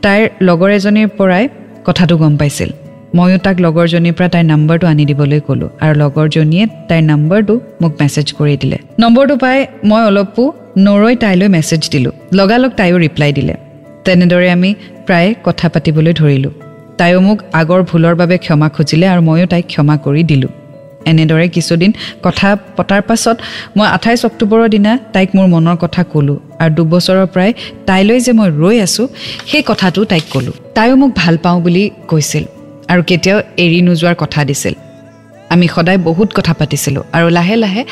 তাইৰ 0.03 0.24
লগৰ 0.48 0.69
এজনীৰ 0.77 1.08
পৰাই 1.17 1.43
কথাটো 1.88 2.15
গম 2.22 2.34
পাইছিল। 2.41 2.69
ময়ো 3.17 3.37
তাক 3.45 3.55
লগৰজনীৰ 3.65 4.13
পৰা 4.17 4.29
তাইৰ 4.33 4.45
নম্বৰটো 4.53 4.85
আনি 4.87 5.03
দিবলৈ 5.09 5.39
ক'লোঁ 5.47 5.69
আৰু 5.83 5.93
লগৰজনীয়ে 6.03 6.65
তাইৰ 6.89 7.03
নম্বৰটো 7.11 7.53
মোক 7.81 7.93
মেছেজ 8.01 8.27
কৰি 8.37 8.55
দিলে। 8.61 8.77
নম্বৰটো 9.03 9.35
পাই 9.43 9.57
মই 9.89 10.01
অলপো 10.09 10.43
নৰৈ 10.85 11.15
তাইলৈ 11.15 11.47
মেছেজ 11.47 11.81
দিলোঁ। 11.93 12.11
লগালগ 12.39 12.71
তাইও 12.79 12.97
ৰিপ্লাই 12.97 13.31
দিলে। 13.33 13.53
তেনেদৰে 14.05 14.47
আমি 14.51 14.69
প্ৰায় 15.07 15.29
কথা 15.43 15.65
পাতিবলৈ 15.73 16.13
ধৰিলোঁ। 16.13 16.53
তাইও 16.99 17.19
মোক 17.27 17.37
আগৰ 17.53 17.81
ভুলৰ 17.89 18.15
বাবে 18.15 18.35
ক্ষমা 18.37 18.67
খুজিলে 18.69 19.05
আৰু 19.13 19.21
ময়ো 19.21 19.45
তাইক 19.45 19.65
ক্ষমা 19.73 19.95
কৰি 20.05 20.23
দিলোঁ। 20.23 20.51
এনেদৰে 21.11 21.47
কিছুদিন 21.55 21.91
কথা 22.23 22.49
পতাৰ 22.77 23.01
পাছত 23.01 23.37
মই 23.77 23.87
আঠাইছ 23.95 24.21
অক্টোবৰৰ 24.25 24.69
দিনা 24.69 24.91
তাইক 25.13 25.29
মোৰ 25.35 25.47
মনৰ 25.53 25.77
কথা 25.83 26.01
ক'লোঁ 26.13 26.37
আৰু 26.61 26.71
দুবছৰৰ 26.77 27.27
পৰাই 27.33 27.51
তাইলৈ 27.89 28.19
যে 28.25 28.31
মই 28.39 28.49
ৰৈ 28.61 28.75
আছোঁ 28.85 29.07
সেই 29.49 29.63
কথাটো 29.69 29.99
তাইক 30.11 30.25
ক'লোঁ। 30.33 30.55
তাইও 30.75 30.95
মোক 31.01 31.11
ভাল 31.15 31.35
পাওঁ 31.43 31.57
বুলি 31.61 31.83
কৈছিল। 32.07 32.45
আৰু 32.91 33.01
কেতিয়াও 33.10 33.39
এৰি 33.63 33.79
নোযোৱাৰ 33.88 34.15
কথা 34.24 34.41
দিছিল। 34.50 34.74
আমি 35.53 35.65
সদায় 35.75 36.00
বহুত 36.10 36.29
কথা 36.38 36.53
পাতিছিলোঁ 36.60 37.03
আৰু 37.17 37.27
লাহে 37.38 37.55
লাহে 37.63 37.84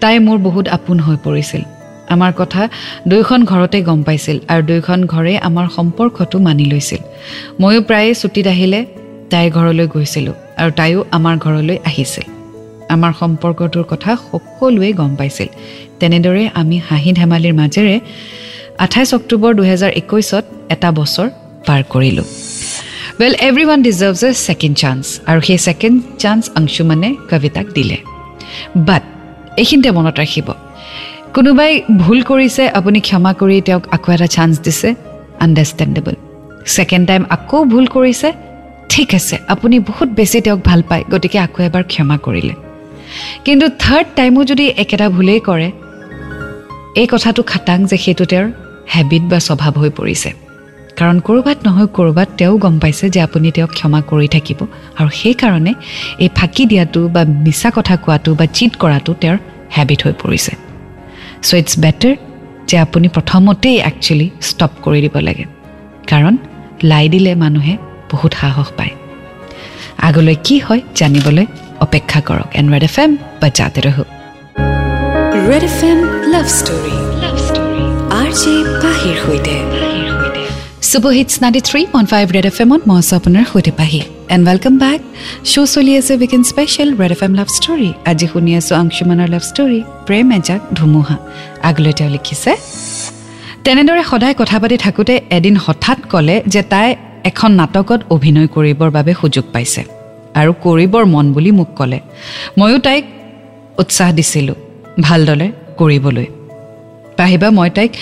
তাই 0.00 0.16
মোৰ 0.26 0.38
বহুত 0.46 0.66
আপোন 0.76 0.96
হৈ 1.06 1.16
পৰিছিল। 1.26 1.62
আমাৰ 2.14 2.32
কথা 2.40 2.62
দুয়োখন 3.08 3.40
ঘৰতে 3.44 3.78
গম 3.88 4.00
পাইছিল 4.02 4.36
আৰু 4.52 4.62
দুয়োখন 4.68 5.00
ঘৰে 5.12 5.32
আমাৰ 5.48 5.66
সম্পৰ্কটো 5.76 6.36
মানি 6.38 6.64
লৈছিল। 6.64 7.02
ময়ো 7.60 7.80
প্ৰায়ে 7.88 8.12
ছুটীত 8.20 8.46
আহিলে 8.46 8.80
তাইৰ 9.30 9.48
ঘৰলৈ 9.56 9.86
গৈছিলোঁ 9.94 10.34
আৰু 10.60 10.70
তাইও 10.78 10.98
আমাৰ 11.16 11.34
ঘৰলৈ 11.44 11.76
আহিছিল। 11.88 12.24
আমাৰ 12.94 13.12
সম্পৰ্কটোৰ 13.20 13.84
কথা 13.92 14.10
সকলোৱে 14.30 14.90
গম 14.92 15.12
পাইছিল। 15.16 15.48
তেনেদৰে 16.00 16.44
আমি 16.60 16.76
হাঁহি 16.88 17.10
ধেমালিৰ 17.12 17.54
মাজেৰে 17.60 17.96
আঠাইছ 18.84 19.10
অক্টোবৰ 19.14 19.50
দুহেজাৰ 19.58 19.92
একৈছত 20.00 20.44
এটা 20.74 20.88
বছৰ 20.98 21.28
পাৰ 21.66 21.80
কৰিলোঁ। 21.88 22.28
Well 23.20 23.34
everyone 23.64 23.80
deserves 23.82 24.22
a 24.24 24.30
second 24.46 24.76
chance 24.82 25.04
আৰু 25.26 25.40
সেই 25.48 25.58
ছেকেণ্ড 25.66 25.96
চান্স 26.18 26.42
অংশুমানে 26.58 27.08
কবিতাক 27.30 27.66
দিলে 27.76 27.96
বাট 28.88 29.02
এইখিনিতে 29.60 29.90
মনত 29.98 30.16
ৰাখিব 30.22 30.48
কোনোবাই 31.34 31.72
ভুল 32.02 32.18
কৰিছে 32.22 32.62
আপুনি 32.78 32.98
ক্ষমা 33.08 33.32
কৰি 33.40 33.56
তেওঁক 33.66 33.84
আকৌ 33.96 34.08
এটা 34.12 34.28
চান্স 34.36 34.54
দিছে 34.64 34.88
আণ্ডাৰষ্টেণ্ডেবল 35.44 36.14
ছেকেণ্ড 36.66 37.04
টাইম 37.08 37.22
আকৌ 37.36 37.58
ভুল 37.72 37.86
কৰিছে 37.86 38.28
ঠিক 38.88 39.08
আছে 39.14 39.36
আপুনি 39.46 39.76
বহুত 39.78 40.08
বেছি 40.18 40.38
তেওঁক 40.40 40.60
ভাল 40.64 40.80
পায় 40.90 41.04
গতিকে 41.12 41.38
আকৌ 41.38 41.58
এবাৰ 41.68 41.84
ক্ষমা 41.92 42.16
কৰিলে 42.26 42.54
কিন্তু 43.44 43.66
থাৰ্ড 43.78 44.06
টাইমো 44.16 44.40
যদি 44.44 44.64
একেটা 44.82 45.06
ভুলেই 45.08 45.40
কৰে 45.48 45.68
এই 47.00 47.06
কথাটো 47.06 47.40
খাটাং 47.42 47.78
যে 47.86 47.96
সেইটো 47.96 48.24
তেওঁৰ 48.24 48.46
হেবিট 48.94 49.24
বা 49.30 49.38
স্বভাৱ 49.38 49.72
হৈ 49.78 49.90
পৰিছে 49.98 50.30
কাৰণ 50.98 51.16
ক'ৰবাত 51.26 51.58
নহয় 51.66 51.88
ক'ৰবাত 51.96 52.28
তেওঁ 52.38 52.54
গম 52.64 52.74
পাইছে 52.82 53.06
যে 53.14 53.20
আপুনি 53.26 53.48
তেওঁক 53.56 53.72
ক্ষমা 53.78 54.00
কৰি 54.10 54.28
থাকিব 54.34 54.60
আৰু 54.98 55.08
সেইকাৰণে 55.20 55.72
এই 56.24 56.30
ফাঁকি 56.38 56.64
দিয়াটো 56.70 57.00
বা 57.14 57.22
মিছা 57.44 57.68
কথা 57.76 57.94
কোৱাটো 58.04 58.30
বা 58.38 58.46
চিট 58.56 58.72
কৰাটো 58.82 59.12
তেওঁৰ 59.22 59.38
হেবিট 59.76 60.00
হৈ 60.04 60.14
পৰিছে। 60.22 60.52
চ' 61.46 61.54
ইটছ 61.60 61.72
বেটাৰ 61.84 62.14
যে 62.68 62.76
আপুনি 62.86 63.06
প্ৰথমতেই 63.16 63.76
একচুৱেলি 63.90 64.26
ষ্টপ 64.48 64.72
কৰি 64.84 64.98
দিব 65.04 65.16
লাগে। 65.28 65.44
কাৰণ 66.10 66.34
লাই 66.90 67.06
দিলে 67.12 67.32
মানুহে 67.42 67.74
বহুত 68.12 68.32
সাহস 68.40 68.68
পায়। 68.78 68.92
আগলৈ 70.08 70.36
কি 70.46 70.56
হয় 70.66 70.80
জানিবলৈ 70.98 71.46
অপেক্ষা 71.86 72.20
কৰক। 72.28 72.48
এন 72.58 72.66
ৰেড 72.72 72.84
এফ 72.88 72.96
এম 73.02 73.10
বা 73.40 73.48
জাতে 73.58 73.80
ৰহো 73.86 74.04
Red 75.48 75.64
F 75.70 75.78
M 75.90 75.98
love 76.32 76.46
story 76.58 76.96
love 77.22 77.36
story 77.46 77.84
R 78.20 78.30
J 78.40 78.54
পাহিৰ 78.82 79.16
সৈতে। 79.24 79.56
Super hits 80.92 81.34
ninety 81.42 81.60
three 81.68 81.80
point 81.92 82.08
five 82.12 82.26
Red 82.36 82.46
F 82.50 82.58
এমত 82.64 82.82
মই 82.88 82.96
আছোঁ 83.02 83.16
আপোনাৰ 83.20 83.44
সৈতে 83.52 83.72
পাহি 83.80 84.00
এণ্ড 84.34 84.44
ৱেলকাম 84.48 84.74
বেক 84.84 85.00
শ্ব' 85.50 85.68
চলি 85.74 85.92
আছে 86.00 86.12
special 86.52 86.88
Red 87.00 87.12
F 87.16 87.22
M 87.26 87.32
love 87.38 87.48
story 87.58 87.90
আজি 88.10 88.26
শুনি 88.32 88.52
আছোঁ 88.60 88.74
আংশুমানৰ 88.82 89.28
লাভ 89.34 89.42
ষ্টৰী 89.50 89.78
প্ৰেম 90.08 90.26
এজাক 90.38 90.60
ধুমুহা 90.78 91.16
আগলৈ 91.68 91.92
তেওঁ 91.98 92.10
লিখিছে 92.14 92.52
তেনেদৰে 93.64 94.02
সদায় 94.10 94.34
কথা 94.40 94.56
পাতি 94.62 94.76
থাকোঁতে 94.84 95.14
এদিন 95.36 95.54
হঠাৎ 95.64 95.98
ক'লে 96.12 96.36
যে 96.52 96.62
তাই 96.72 96.88
এখন 97.30 97.50
নাটকত 97.60 98.00
অভিনয় 98.14 98.48
কৰিবৰ 98.54 98.90
বাবে 98.96 99.12
সুযোগ 99.20 99.44
পাইছে। 99.54 99.82
আৰু 100.40 100.52
কৰিবৰ 100.64 101.04
মন 101.14 101.26
বুলি 101.34 101.50
মোক 101.58 101.70
ক'লে। 101.78 101.98
ময়ো 102.58 102.78
তাইক 102.86 103.04
উৎসাহ 103.82 104.08
দিছিলোঁ 104.18 104.56
ভালদৰে 105.00 105.48
কৰিবলৈ। 105.78 106.26
পাহিবা 107.18 107.48
মই 107.58 107.70
তাইক 107.76 107.92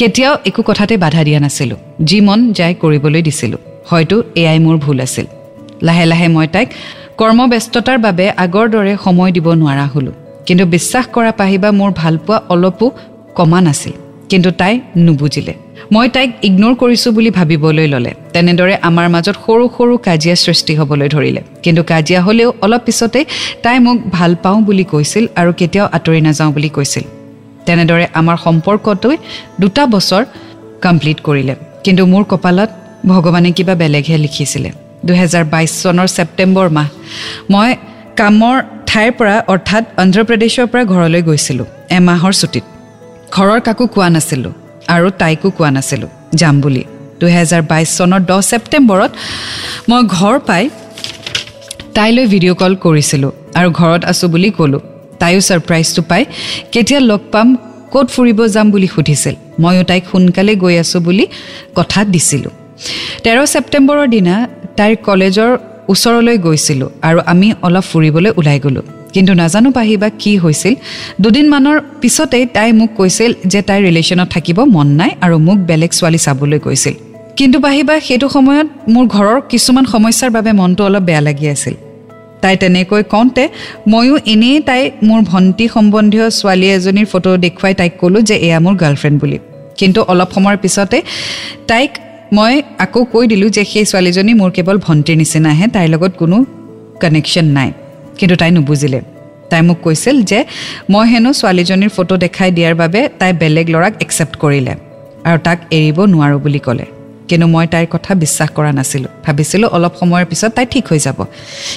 কেতিয়াও 0.00 0.36
একো 0.46 0.62
কথাতে 0.62 0.96
বাধা 0.96 1.24
দিয়া 1.24 1.40
নাছিলোঁ। 1.40 1.76
যি 2.04 2.20
মন 2.20 2.52
যায় 2.52 2.74
কৰিবলৈ 2.80 3.22
দিছিলোঁ। 3.22 3.58
হয়তো 3.86 4.22
এয়াই 4.36 4.58
মোৰ 4.58 4.76
ভুল 4.76 5.00
আছিল। 5.00 5.24
লাহে 5.82 6.06
লাহে 6.06 6.28
মই 6.28 6.46
তাইক 6.46 6.68
কৰ্মব্যস্ততাৰ 7.18 7.98
বাবে 7.98 8.30
আগৰ 8.30 8.68
দৰে 8.68 8.96
সময় 9.04 9.32
দিব 9.32 9.52
নোৱাৰা 9.52 9.86
হ'লোঁ। 9.94 10.12
কিন্তু 10.46 10.66
বিশ্বাস 10.66 11.06
কৰা 11.12 11.32
পাহিবা 11.32 11.70
মোৰ 11.70 11.90
ভালপোৱা 11.96 12.42
অলপো 12.48 12.90
কমা 13.34 13.60
নাছিল। 13.60 13.92
কিন্তু 14.28 14.50
তাই 14.50 14.80
নুবুজিলে। 14.96 15.54
মই 15.92 16.08
তাইক 16.08 16.30
ইগন'ৰ 16.42 16.74
কৰিছোঁ 16.74 17.12
বুলি 17.12 17.30
ভাবিবলৈ 17.30 17.86
ল'লে। 17.86 18.14
তেনেদৰে 18.32 18.76
আমাৰ 18.82 19.08
মাজত 19.08 19.36
সৰু 19.46 19.68
সৰু 19.78 19.96
কাজিয়া 19.96 20.34
সৃষ্টি 20.34 20.74
হ'বলৈ 20.74 21.08
ধৰিলে। 21.08 21.40
কিন্তু 21.62 21.82
কাজিয়া 21.82 22.22
হ'লেও 22.22 22.52
অলপ 22.60 22.82
পিছতেই 22.84 23.24
তাই 23.62 23.78
মোক 23.78 23.98
ভাল 24.12 24.34
পাওঁ 24.42 24.60
বুলি 24.62 24.84
কৈছিল 24.84 25.26
আৰু 25.36 25.52
কেতিয়াও 25.52 25.88
আঁতৰি 25.92 26.20
নাযাওঁ 26.20 26.52
বুলি 26.52 26.68
কৈছিল। 26.68 27.02
তেনেদৰে 27.66 28.06
আমাৰ 28.20 28.36
সম্পৰ্কটোৱে 28.44 29.16
দুটা 29.62 29.82
বছৰ 29.94 30.22
কমপ্লিট 30.84 31.18
কৰিলে। 31.26 31.54
কিন্তু 31.84 32.02
মোৰ 32.12 32.22
কপালত 32.32 32.70
ভগৱানে 33.10 33.50
কিবা 33.56 33.74
বেলেগহে 33.82 34.16
লিখিছিলে। 34.24 34.70
দুহেজাৰ 35.06 35.44
বাইছ 35.52 35.70
চনৰ 35.82 36.08
ছেপ্টেম্বৰ 36.16 36.66
মাহ। 36.76 36.88
মই 37.52 37.70
কামৰ 38.20 38.56
ঠাইৰ 38.90 39.10
পৰা 39.18 39.34
অৰ্থাৎ 39.52 39.84
অন্ধ্ৰপ্ৰদেশৰ 40.02 40.66
পৰা 40.72 40.82
ঘৰলৈ 40.92 41.22
গৈছিলোঁ 41.28 41.66
এমাহৰ 41.98 42.32
ছুটীত। 42.40 42.64
ঘৰৰ 43.36 43.60
কাকো 43.66 43.84
কোৱা 43.94 44.08
নাছিলোঁ 44.14 44.52
আৰু 44.94 45.06
তাইকো 45.20 45.48
কোৱা 45.56 45.70
নাছিলোঁ 45.76 46.10
যাম 46.40 46.56
বুলি। 46.64 46.82
দুহেজাৰ 47.20 47.62
বাইছ 47.70 47.88
চনৰ 47.98 48.20
দহ 48.30 48.40
ছেপ্টেম্বৰত 48.50 49.12
মই 49.88 50.00
ঘৰ 50.16 50.36
পাই 50.48 50.64
তাইলৈ 51.96 52.24
ভিডিঅ' 52.32 52.56
কল 52.60 52.72
কৰিছিলোঁ 52.84 53.30
আৰু 53.58 53.68
ঘৰত 53.80 54.02
আছোঁ 54.10 54.28
বুলি 54.34 54.50
ক'লোঁ। 54.58 54.82
তাইও 55.20 55.40
ছাৰপ্ৰাইজটো 55.48 56.02
পাই 56.10 56.22
কেতিয়া 56.72 57.00
লগ 57.10 57.22
পাম 57.32 57.48
ক'ত 57.92 58.06
ফুৰিব 58.14 58.38
যাম 58.54 58.66
বুলি 58.74 58.88
সুধিছিল। 58.94 59.34
ময়ো 59.62 59.82
তাইক 59.90 60.04
সোনকালে 60.10 60.52
গৈ 60.62 60.74
আছোঁ 60.82 61.00
বুলি 61.06 61.24
কথা 61.78 62.00
দিছিলোঁ। 62.12 62.52
তেৰ 63.24 63.38
ছেপ্টেম্বৰৰ 63.52 64.06
দিনা 64.14 64.34
তাইৰ 64.78 64.94
কলেজৰ 65.08 65.50
ওচৰলৈ 65.92 66.36
গৈছিলোঁ 66.46 66.88
আৰু 67.08 67.18
আমি 67.32 67.48
অলপ 67.66 67.84
ফুৰিবলৈ 67.90 68.30
ওলাই 68.40 68.58
গ'লোঁ। 68.64 68.84
কিন্তু 69.14 69.32
নাজানো 69.40 69.70
পাহিবা 69.78 70.08
কি 70.22 70.32
হৈছিল। 70.42 70.74
দুদিনমানৰ 71.22 71.76
পিছতেই 72.00 72.44
তাই 72.56 72.70
মোক 72.78 72.90
কৈছিল 72.98 73.30
যে 73.52 73.60
তাইৰ 73.68 73.82
ৰিলেশ্যনত 73.88 74.28
থাকিব 74.34 74.58
মন 74.74 74.88
নাই 75.00 75.10
আৰু 75.24 75.36
মোক 75.46 75.58
বেলেগ 75.68 75.90
ছোৱালী 75.98 76.18
চাবলৈ 76.26 76.58
কৈছিল 76.66 76.94
কিন্তু 77.38 77.56
পাহিবা 77.66 77.94
সেইটো 78.06 78.26
সময়ত 78.36 78.68
মোৰ 78.94 79.04
ঘৰৰ 79.16 79.38
কিছুমান 79.50 79.84
সমস্যাৰ 79.94 80.30
বাবে 80.36 80.50
মনটো 80.60 80.82
অলপ 80.88 81.02
বেয়া 81.08 81.22
লাগি 81.28 81.46
আছিল। 81.54 81.74
তাই 82.42 82.54
তেনেকৈ 82.62 83.02
কওঁতে 83.12 83.44
ময়ো 83.92 84.16
এনেই 84.34 84.56
তাই 84.68 84.82
মোৰ 85.08 85.20
ভণ্টি 85.30 85.64
সম্বন্ধীয় 85.74 86.26
ছোৱালী 86.38 86.66
এজনীৰ 86.76 87.06
ফটো 87.12 87.30
দেখুৱাই 87.44 87.74
তাইক 87.80 87.92
ক'লোঁ 88.00 88.22
যে 88.28 88.36
এয়া 88.46 88.58
মোৰ 88.64 88.74
গাৰ্লফ্ৰেণ্ড 88.82 89.16
বুলি। 89.22 89.38
কিন্তু 89.78 90.00
অলপ 90.12 90.30
সময়ৰ 90.36 90.56
পিছতে 90.62 90.98
তাইক 91.70 91.90
মই 92.36 92.52
আকৌ 92.84 93.00
কৈ 93.12 93.24
দিলোঁ 93.32 93.50
যে 93.56 93.62
সেই 93.72 93.84
ছোৱালীজনী 93.90 94.32
মোৰ 94.40 94.50
কেৱল 94.56 94.76
ভণ্টিৰ 94.86 95.16
নিচিনাহে 95.22 95.66
তাইৰ 95.74 95.88
লগত 95.94 96.12
কোনো 96.20 96.36
কানেকশ্যন 97.02 97.46
নাই। 97.56 97.70
কিন্তু 98.18 98.34
তাই 98.40 98.50
নুবুজিলে। 98.56 99.00
তাই 99.50 99.62
মোক 99.68 99.78
কৈছিল 99.84 100.16
যে 100.30 100.38
মই 100.92 101.04
হেনো 101.12 101.30
ছোৱালীজনীৰ 101.40 101.90
ফটো 101.96 102.14
দেখাই 102.24 102.50
দিয়াৰ 102.56 102.74
বাবে 102.82 103.00
তাই 103.18 103.30
বেলেগ 103.40 103.66
ল'ৰাক 103.74 103.92
একচেপ্ট 104.04 104.34
কৰিলে 104.42 104.74
আৰু 105.28 105.38
তাক 105.46 105.58
এৰিব 105.78 105.98
নোৱাৰোঁ 106.14 106.40
বুলি 106.44 106.60
ক'লে। 106.66 106.86
কিন্তু 107.30 107.46
মই 107.46 107.66
তাইৰ 107.72 107.86
কথা 107.94 108.10
বিশ্বাস 108.14 108.48
কৰা 108.56 108.70
নাছিলোঁ। 108.78 109.10
ভাবিছিলোঁ 109.26 109.68
অলপ 109.76 109.92
সময়ৰ 110.00 110.24
পিছত 110.30 110.50
তাই 110.56 110.66
ঠিক 110.72 110.84
হৈ 110.90 110.98
যাব। 111.06 111.18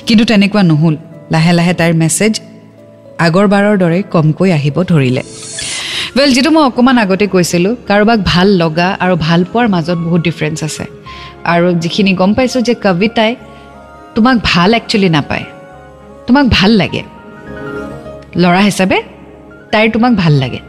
কিন্তু 0.08 0.24
তেনেকুৱা 0.26 0.62
নহ'ল। 0.72 0.96
লাহে 1.34 1.52
লাহে 1.54 1.74
তাইৰ 1.80 1.94
মেছেজ 1.94 2.34
আগৰবাৰৰ 3.26 3.76
দৰে 3.84 4.00
কমকৈ 4.14 4.50
আহিব 4.52 4.78
ধৰিলে। 4.84 5.24
ৱেল 6.18 6.30
যিটো 6.34 6.50
মই 6.56 6.64
অকণমান 6.70 6.98
আগতে 6.98 7.26
কৈছিলোঁ 7.28 7.74
কাৰোবাক 7.90 8.20
ভাল 8.26 8.48
লগা 8.62 8.88
আৰু 9.04 9.14
ভাল 9.26 9.40
পোৱাৰ 9.52 9.68
মাজত 9.76 9.98
বহুত 10.06 10.22
ডিফাৰেঞ্চ 10.22 10.60
আছে। 10.64 10.86
আৰু 11.54 11.68
যিখিনি 11.84 12.12
গম 12.14 12.32
পাইছোঁ 12.34 12.62
যে 12.62 12.74
কবিতাই 12.86 13.32
তোমাক 14.16 14.36
ভাল 14.44 14.70
একচুৱেলি 14.74 15.10
নাপায়। 15.10 15.46
তোমাক 16.28 16.46
ভাল 16.52 16.72
লাগে। 16.82 17.02
ল'ৰা 18.42 18.62
হিচাপে 18.70 18.98
তাইৰ 19.72 19.88
তোমাক 19.92 20.14
ভাল 20.16 20.34
লাগে। 20.34 20.60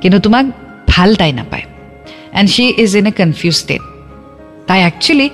কিন্তু 0.00 0.18
তোমাক 0.20 0.44
ভাল 0.88 1.08
তাই 1.14 1.32
নাপায়। 1.32 1.64
And 2.38 2.48
she 2.50 2.64
is 2.82 2.90
in 2.96 3.06
a 3.06 3.10
confuse 3.10 3.54
state 3.54 3.82
তাই 4.68 4.80
একচুৱেলি 4.82 5.26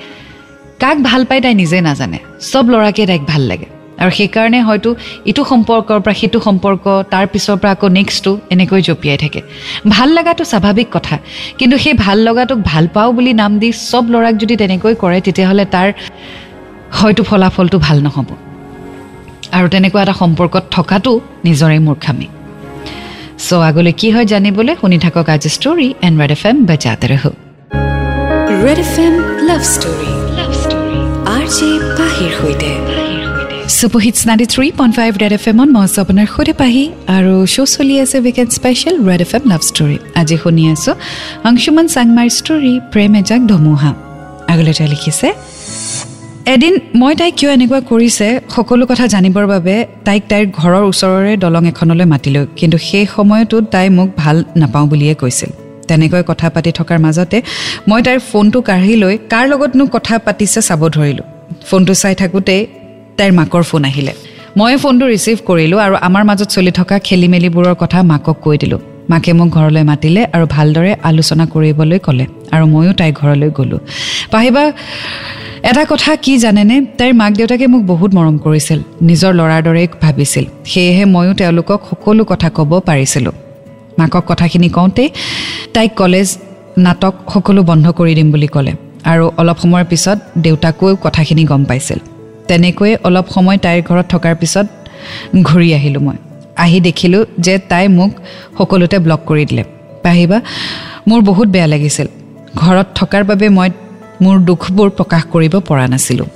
কাক 0.82 0.96
ভাল 1.02 1.22
পায় 1.24 1.40
তাই 1.40 1.54
নিজে 1.54 1.78
নাজানে। 1.80 2.18
চব 2.52 2.64
ল'ৰাকে 2.72 3.02
তাইক 3.06 3.22
ভাল 3.32 3.42
লাগে। 3.50 3.66
আৰু 4.00 4.10
সেইকাৰণে 4.10 4.60
হয়তো 4.60 4.90
ইটো 5.26 5.42
সম্পৰ্কৰ 5.44 5.98
পৰা 6.04 6.14
সিটো 6.20 6.38
সম্পৰ্ক 6.40 6.84
তাৰ 7.12 7.26
পিছৰ 7.32 7.56
পৰা 7.60 7.70
আকৌ 7.70 7.88
নেক্সটটো 7.88 8.32
এনেকৈ 8.50 8.80
জঁপিয়াই 8.82 9.18
থাকে। 9.18 9.40
ভাল 9.88 10.08
লগাটো 10.18 10.44
স্বাভাৱিক 10.44 10.88
কথা। 10.92 11.18
কিন্তু 11.58 11.76
সেই 11.78 11.94
ভাল 11.94 12.18
লগাটোক 12.18 12.58
ভাল 12.64 12.84
পাওঁ 12.94 13.10
বুলি 13.12 13.32
নাম 13.32 13.52
দি 13.58 13.68
চব 13.90 14.04
ল'ৰাক 14.12 14.34
যদি 14.42 14.54
তেনেকৈ 14.56 14.94
কৰে 14.94 15.18
তেতিয়াহ'লে 15.20 15.64
তাৰ 15.64 15.88
হয়তো 16.98 17.22
ফলাফলটো 17.22 17.78
ভাল 17.78 17.98
নহ'ব। 18.02 18.28
আৰু 19.56 19.66
তেনেকুৱা 19.68 20.02
এটা 20.02 20.12
সম্পৰ্কত 20.12 20.64
থকাটো 20.70 21.12
নিজৰে 21.44 21.78
মূৰ্খামি। 21.78 22.28
চ' 23.46 23.52
আগলৈ 23.52 23.92
কি 24.00 24.08
হয় 24.10 24.24
জানিবলৈ 24.24 24.74
শুনি 24.80 24.98
থাকক 24.98 25.26
আজি 25.34 25.48
story 25.56 25.88
and 26.02 26.16
Red 26.20 26.30
F 26.30 26.42
M 26.46 26.56
বেজাতে 26.66 27.06
ৰহ। 27.14 27.43
Red 28.66 28.80
F 28.86 28.96
M 29.06 29.14
love 29.48 29.62
story 29.74 30.10
love 30.38 30.52
story 30.62 30.98
R 31.36 31.44
J 31.56 31.70
পাহিৰ 31.98 32.30
সৈতে 32.38 32.70
super hits 33.78 34.20
ninety 34.28 34.46
three 34.54 34.66
point 34.78 34.94
five 34.98 35.10
Red 35.22 35.32
F 35.38 35.44
এমত 35.50 35.68
মই 35.74 35.82
আছোঁ 35.86 36.00
আপোনাৰ 36.04 36.26
সৈতে 36.34 36.54
পাহি 36.62 36.84
আৰু 37.16 37.34
শ্ব' 37.54 37.70
চলি 37.74 37.94
আছে 38.04 38.16
weekend 38.24 38.50
special 38.58 38.96
Red 39.08 39.20
F 39.26 39.32
M 39.36 39.44
love 39.52 39.62
story 39.70 39.96
আজি 40.20 40.36
শুনি 40.42 40.64
আছোঁ 40.74 40.94
অংশুমান 41.48 41.86
চাংমাৰ 41.94 42.28
ষ্টৰী 42.38 42.72
প্ৰেম 42.92 43.12
এজাক 43.20 43.40
ধুমুহা। 43.50 43.90
আগলৈ 44.52 44.72
তেওঁ 44.78 44.88
লিখিছে 44.94 45.28
এদিন 46.54 46.74
মই 47.00 47.12
তাইক 47.20 47.34
কিয় 47.38 47.50
এনেকুৱা 47.56 47.80
কৰিছে 47.90 48.26
সকলো 48.54 48.84
কথা 48.90 49.04
জানিবৰ 49.14 49.44
বাবে 49.54 49.74
তাইক 50.06 50.22
তাইৰ 50.30 50.44
ঘৰৰ 50.60 50.84
ওচৰৰে 50.90 51.32
দলং 51.44 51.62
এখনলৈ 51.72 52.06
মাতিলোঁ 52.14 52.44
কিন্তু 52.58 52.76
সেই 52.88 53.06
সময়তো 53.16 53.56
তাই 53.74 53.86
মোক 53.98 54.08
ভাল 54.22 54.36
নাপাওঁ 54.60 54.86
বুলিয়ে 54.92 55.14
কৈছিল। 55.22 55.52
তেনেকৈ 55.88 56.22
কথা 56.30 56.46
পাতি 56.54 56.70
থকাৰ 56.78 56.98
মাজতে 57.04 57.38
মই 57.88 58.00
তাইৰ 58.06 58.18
ফোনটো 58.30 58.58
কাঢ়ি 58.68 58.94
লৈ 59.02 59.14
কাৰ 59.32 59.44
লগতনো 59.52 59.84
কথা 59.94 60.14
পাতিছে 60.26 60.60
চাব 60.68 60.82
ধৰিলোঁ। 60.96 61.26
ফোনটো 61.68 61.92
চাই 62.02 62.14
থাকোঁতেই 62.20 62.60
তাইৰ 63.18 63.32
মাকৰ 63.38 63.62
ফোন 63.70 63.84
আহিলে। 63.90 64.12
ময়ে 64.58 64.76
ফোনটো 64.82 65.04
ৰিচিভ 65.12 65.36
কৰিলোঁ 65.48 65.78
আৰু 65.86 65.94
আমাৰ 66.06 66.22
মাজত 66.30 66.48
চলি 66.56 66.72
থকা 66.78 66.96
খেলি 67.06 67.28
মেলিবোৰৰ 67.34 67.74
কথা 67.82 67.98
মাকক 68.10 68.36
কৈ 68.44 68.56
দিলোঁ। 68.62 68.80
মাকে 69.10 69.30
মোক 69.38 69.48
ঘৰলৈ 69.56 69.82
মাতিলে 69.90 70.22
আৰু 70.34 70.44
ভালদৰে 70.56 70.92
আলোচনা 71.08 71.44
কৰিবলৈ 71.52 71.98
ক'লে 72.06 72.24
আৰু 72.54 72.64
ময়ো 72.74 72.92
তাইৰ 73.00 73.12
ঘৰলৈ 73.20 73.48
গ'লোঁ। 73.58 73.80
পাহিবা 74.32 74.62
এটা 75.70 75.82
কথা 75.92 76.10
কি 76.24 76.32
জানেনে? 76.44 76.76
তাইৰ 76.98 77.12
মাক 77.20 77.32
দেউতাকে 77.38 77.66
মোক 77.72 77.82
বহুত 77.92 78.10
মৰম 78.18 78.36
কৰিছিল 78.44 78.78
নিজৰ 79.08 79.32
ল'ৰাৰ 79.38 79.62
দৰেই 79.66 79.88
ভাবিছিল। 80.04 80.44
সেয়েহে 80.70 81.04
ময়ো 81.14 81.32
তেওঁলোকক 81.40 81.80
সকলো 81.90 82.22
কথা 82.30 82.48
ক'ব 82.56 82.70
পাৰিছিলোঁ। 82.88 83.34
মাকক 83.98 84.24
কথাখিনি 84.26 84.68
কওঁতেই 84.68 85.08
তাইক 85.74 85.94
কলেজ 85.94 86.38
নাটক 86.78 87.14
সকলো 87.34 87.62
বন্ধ 87.62 87.86
কৰি 87.90 88.14
দিম 88.14 88.30
বুলি 88.30 88.46
ক'লে। 88.46 88.72
আৰু 89.04 89.24
অলপ 89.36 89.58
সময়ৰ 89.58 89.84
পিছত 89.84 90.18
দেউতাকেও 90.38 90.96
কথাখিনি 90.96 91.44
গম 91.44 91.64
পাইছিল। 91.64 91.98
তেনেকৈয়ে 92.48 92.96
অলপ 93.04 93.26
সময় 93.30 93.58
তাইৰ 93.58 93.82
ঘৰত 93.82 94.06
থকাৰ 94.08 94.34
পিছত 94.34 94.66
ঘূৰি 95.42 95.68
আহিলোঁ 95.74 96.02
মই। 96.02 96.16
আহি 96.56 96.80
দেখিলোঁ 96.80 97.24
যে 97.38 97.58
তাই 97.58 97.88
মোক 97.88 98.10
সকলোতে 98.58 98.98
ব্লক 98.98 99.20
কৰি 99.26 99.44
দিলে। 99.46 99.64
পাহিবা 100.02 100.40
মোৰ 101.08 101.20
বহুত 101.20 101.48
বেয়া 101.48 101.66
লাগিছিল। 101.66 102.06
ঘৰত 102.56 102.86
থকাৰ 102.94 103.24
বাবে 103.24 103.48
মই 103.48 103.70
মোৰ 104.22 104.36
দুখবোৰ 104.38 104.90
প্ৰকাশ 104.90 105.22
কৰিব 105.24 105.54
পৰা 105.58 105.86
নাছিলোঁ। 105.86 106.26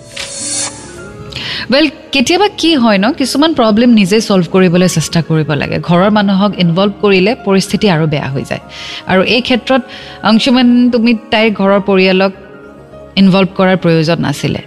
ৱেল 1.73 1.87
কেতিয়াবা 2.13 2.49
কি 2.61 2.75
হয় 2.75 2.99
ন 2.99 3.13
কিছুমান 3.13 3.51
প্ৰব্লেম 3.55 3.91
নিজে 4.01 4.21
ছল্ভ 4.21 4.47
কৰিবলৈ 4.55 4.89
চেষ্টা 4.89 5.23
কৰিব 5.23 5.53
লাগে। 5.53 5.79
ঘৰৰ 5.89 6.11
মানুহক 6.11 6.53
ইনভল্ভ 6.65 6.93
কৰিলে 7.03 7.33
পৰিস্থিতি 7.45 7.87
আৰু 7.91 8.07
বেয়া 8.07 8.29
হৈ 8.35 8.45
যায়। 8.51 8.61
আৰু 9.07 9.23
এই 9.35 9.41
ক্ষেত্ৰত 9.41 9.83
অংশুমান 10.23 10.91
তুমি 10.91 11.15
তাইৰ 11.33 11.49
ঘৰৰ 11.61 11.81
পৰিয়ালক 11.81 12.33
ইনভল্ভ 13.17 13.49
কৰাৰ 13.57 13.77
প্ৰয়োজন 13.77 14.19
নাছিলে। 14.21 14.61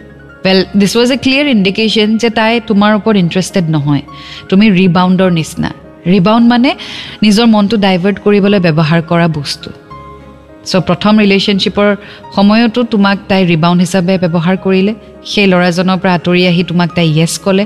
Well 0.46 0.66
this 0.80 0.98
was 0.98 1.12
a 1.12 1.18
clear 1.18 1.48
indication 1.48 2.18
যে 2.18 2.30
তাই 2.30 2.62
তোমাৰ 2.68 2.92
ওপৰত 2.96 3.16
ইণ্টাৰেষ্টেড 3.18 3.66
নহয়। 3.70 4.02
তুমি 4.50 4.66
ৰিবাউণ্ডৰ 4.70 5.32
নিচিনা। 5.32 5.72
ৰিবাউণ্ড 6.08 6.46
মানে 6.48 6.76
নিজৰ 7.24 7.46
মনটো 7.46 7.78
ডাইভাৰ্ট 7.78 8.18
কৰিবলৈ 8.20 8.60
ব্যৱহাৰ 8.60 9.02
কৰা 9.02 9.28
বস্তু। 9.28 9.70
চ' 10.70 10.82
প্ৰথম 10.88 11.14
ৰিলেশ্যনশ্বিপৰ 11.24 11.88
সময়তো 12.36 12.80
তোমাক 12.94 13.18
তাই 13.30 13.42
ৰিবাউণ্ড 13.54 13.80
হিচাপে 13.86 14.14
ব্যৱহাৰ 14.24 14.56
কৰিলে। 14.66 14.94
সেই 15.32 15.46
ল'ৰাজনৰ 15.52 15.98
পৰা 16.02 16.12
আঁতৰি 16.18 16.44
আহি 16.52 16.64
তোমাক 16.72 16.90
তাই 16.98 17.08
য়েছ 17.18 17.34
ক'লে। 17.44 17.64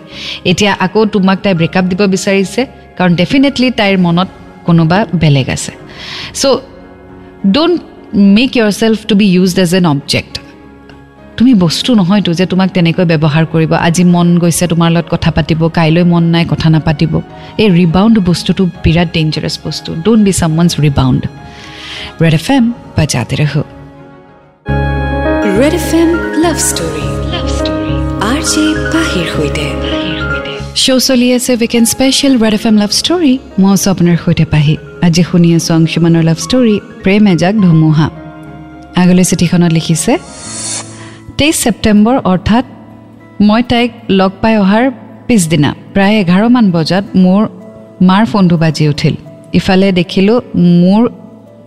এতিয়া 0.52 0.72
আকৌ 0.86 1.02
তোমাক 1.16 1.38
তাই 1.44 1.54
ব্ৰেকআপ 1.60 1.86
দিব 1.92 2.02
বিচাৰিছে 2.16 2.62
কাৰণ 2.98 3.12
ডেফিনেটলি 3.22 3.68
তাইৰ 3.80 3.98
মনত 4.06 4.30
কোনোবা 4.68 4.98
বেলেগ 5.22 5.48
আছে। 5.56 5.72
So' 6.42 6.58
don't 7.56 7.78
make 8.38 8.52
yourself 8.82 9.00
to 9.10 9.14
be 9.20 9.28
used 9.36 9.58
as 9.66 9.72
an 9.80 9.86
object 9.96 10.34
তুমি 11.38 11.54
বস্তু 11.66 11.90
নহয়তো 12.00 12.32
যে 12.40 12.46
তোমাক 12.52 12.70
তেনেকৈ 12.76 13.06
ব্যৱহাৰ 13.12 13.46
কৰিব। 13.54 13.72
আজি 13.88 14.04
মন 14.16 14.28
গৈছে 14.44 14.66
তোমাৰ 14.72 14.90
লগত 14.96 15.08
কথা 15.14 15.30
পাতিব 15.38 15.62
কাইলৈ 15.78 16.04
মন 16.12 16.24
নাই 16.34 16.44
কথা 16.52 16.68
নাপাতিব। 16.76 17.14
এই 17.64 17.70
ৰিবাউণ্ড 17.80 18.16
বস্তুটো 18.30 18.64
বিৰাট 18.84 19.10
ডেঞ্জাৰাছ 19.16 19.56
বস্তু। 19.66 19.90
Don't 20.06 20.22
be 20.28 20.34
some 20.40 20.52
ones 20.56 20.74
rebound 20.88 21.22
ৰহ 22.16 23.56
Red 25.60 25.74
F 25.74 25.90
M 25.94 26.10
love 26.44 26.58
story 26.62 27.08
love 27.32 27.48
story 27.58 27.96
R 28.22 28.40
J 28.52 28.66
পাহিৰ 28.94 29.26
সৈতে 29.36 29.66
শ্ব' 30.84 31.02
চলি 31.08 31.28
আছে 31.38 31.52
weekend 31.56 31.88
special 31.88 32.34
Red 32.44 32.54
F 32.54 32.64
M 32.66 32.76
love 32.78 32.92
story 33.00 33.34
মই 33.60 33.72
আছোঁ 33.74 33.90
আপোনাৰ 33.94 34.18
সৈতে 34.24 34.46
পাহি 34.46 34.76
আজি 35.02 35.24
শুনি 35.24 35.50
আছোঁ 35.58 35.74
অংশুমানৰ 35.76 36.24
লাভ 36.30 36.38
ষ্টৰী 36.46 36.76
প্ৰেম 37.04 37.24
এজাক 37.28 37.54
ধুমুহা 37.56 38.08
আগলৈ 39.02 39.26
চিঠিখনত 39.32 39.72
লিখিছে 39.78 40.14
তেইছ 41.38 41.56
ছেপ্টেম্বৰ 41.64 42.16
অৰ্থাৎ 42.24 42.66
মই 43.42 43.62
তাইক 43.72 43.92
লগ 44.20 44.32
পাই 44.42 44.56
অহাৰ 44.58 44.86
পিছদিনা 45.28 45.70
প্ৰায় 45.94 46.16
এঘাৰমান 46.24 46.66
বজাত 46.72 47.06
মোৰ 47.24 47.42
মাৰ 48.10 48.24
ফোনটো 48.26 48.56
বাজি 48.58 48.84
উঠিল 48.94 49.16
ইফালে 49.54 49.88
দেখিলোঁ 49.92 50.38
মোৰ 50.82 51.04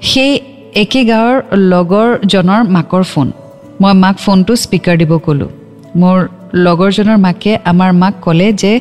সেই 0.01 0.41
একে 0.75 1.05
গাঁৱৰ 1.05 1.43
লগৰজনৰ 1.57 2.63
মাকৰ 2.65 3.03
ফোন। 3.03 3.33
মই 3.81 3.93
মাক 3.93 4.17
ফোনটো 4.19 4.57
স্পীকাৰ 4.57 4.99
দিব 4.99 5.19
ক'লোঁ। 5.19 5.49
মোৰ 5.97 6.29
লগৰজনৰ 6.55 7.17
মাকে 7.17 7.59
আমাৰ 7.65 7.93
মাক 7.93 8.15
ক'লে 8.23 8.53
যে 8.53 8.81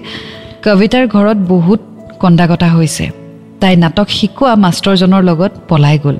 কবিতাৰ 0.65 1.07
ঘৰত 1.07 1.37
বহুত 1.37 1.81
কন্দা 2.19 2.69
হৈছে। 2.69 3.09
তাই 3.61 3.75
নাটক 3.75 4.09
শিকোৱা 4.09 4.55
মাষ্টৰজনৰ 4.55 5.23
লগত 5.23 5.51
পলাই 5.67 5.99
গ'ল। 6.03 6.17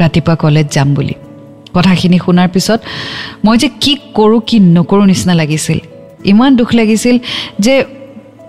ৰাতিপুৱা 0.00 0.34
কলেজ 0.34 0.66
যাম 0.70 0.94
বুলি। 0.94 1.14
কথাখিনি 1.74 2.18
শুনাৰ 2.18 2.48
পিছত 2.48 2.80
মই 3.44 3.58
যে 3.58 3.68
কি 3.80 3.98
কৰোঁ 4.14 4.40
কি 4.46 4.60
নকৰোঁ 4.60 5.06
নিচিনা 5.06 5.34
লাগিছিল। 5.34 5.78
ইমান 6.24 6.56
দুখ 6.56 6.74
লাগিছিল 6.74 7.18
যে 7.60 7.84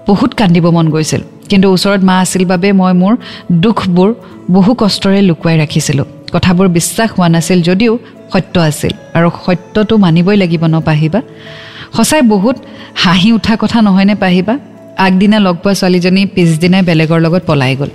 বহুত 0.08 0.34
কান্দিব 0.34 0.70
মন 0.70 0.90
গৈছিল। 0.90 1.22
কিন্তু 1.50 1.72
ওচৰত 1.74 2.04
মা 2.04 2.20
আছিল 2.20 2.46
বাবে 2.46 2.72
মই 2.72 2.94
মোৰ 2.94 3.18
দুখবোৰ 3.52 4.14
বহু 4.56 4.72
কষ্টৰে 4.82 5.22
লুকুৱাই 5.30 5.56
ৰাখিছিলোঁ। 5.62 6.08
কথাবোৰ 6.34 6.68
বিশ্বাস 6.78 7.10
হোৱা 7.16 7.28
নাছিল 7.36 7.60
যদিও 7.70 7.94
সত্য 8.34 8.56
আছিল 8.70 8.94
আৰু 9.18 9.30
সত্যটো 9.46 9.94
মানিবই 10.04 10.38
লাগিব 10.44 10.64
নপাহিবা 10.74 11.20
সঁচাই 11.98 12.22
বহুত 12.34 12.56
হাঁহি 13.04 13.30
উঠা 13.38 13.56
কথা 13.62 13.78
নহয়নে 13.82 14.16
পাহিবা? 14.24 14.54
আগদিনা 15.06 15.38
লগ 15.40 15.56
পোৱা 15.64 15.74
ছোৱালীজনী 15.80 16.22
পিছদিনাই 16.36 16.82
বেলেগৰ 16.90 17.20
লগত 17.26 17.44
পলাই 17.50 17.74
গ'ল। 17.80 17.92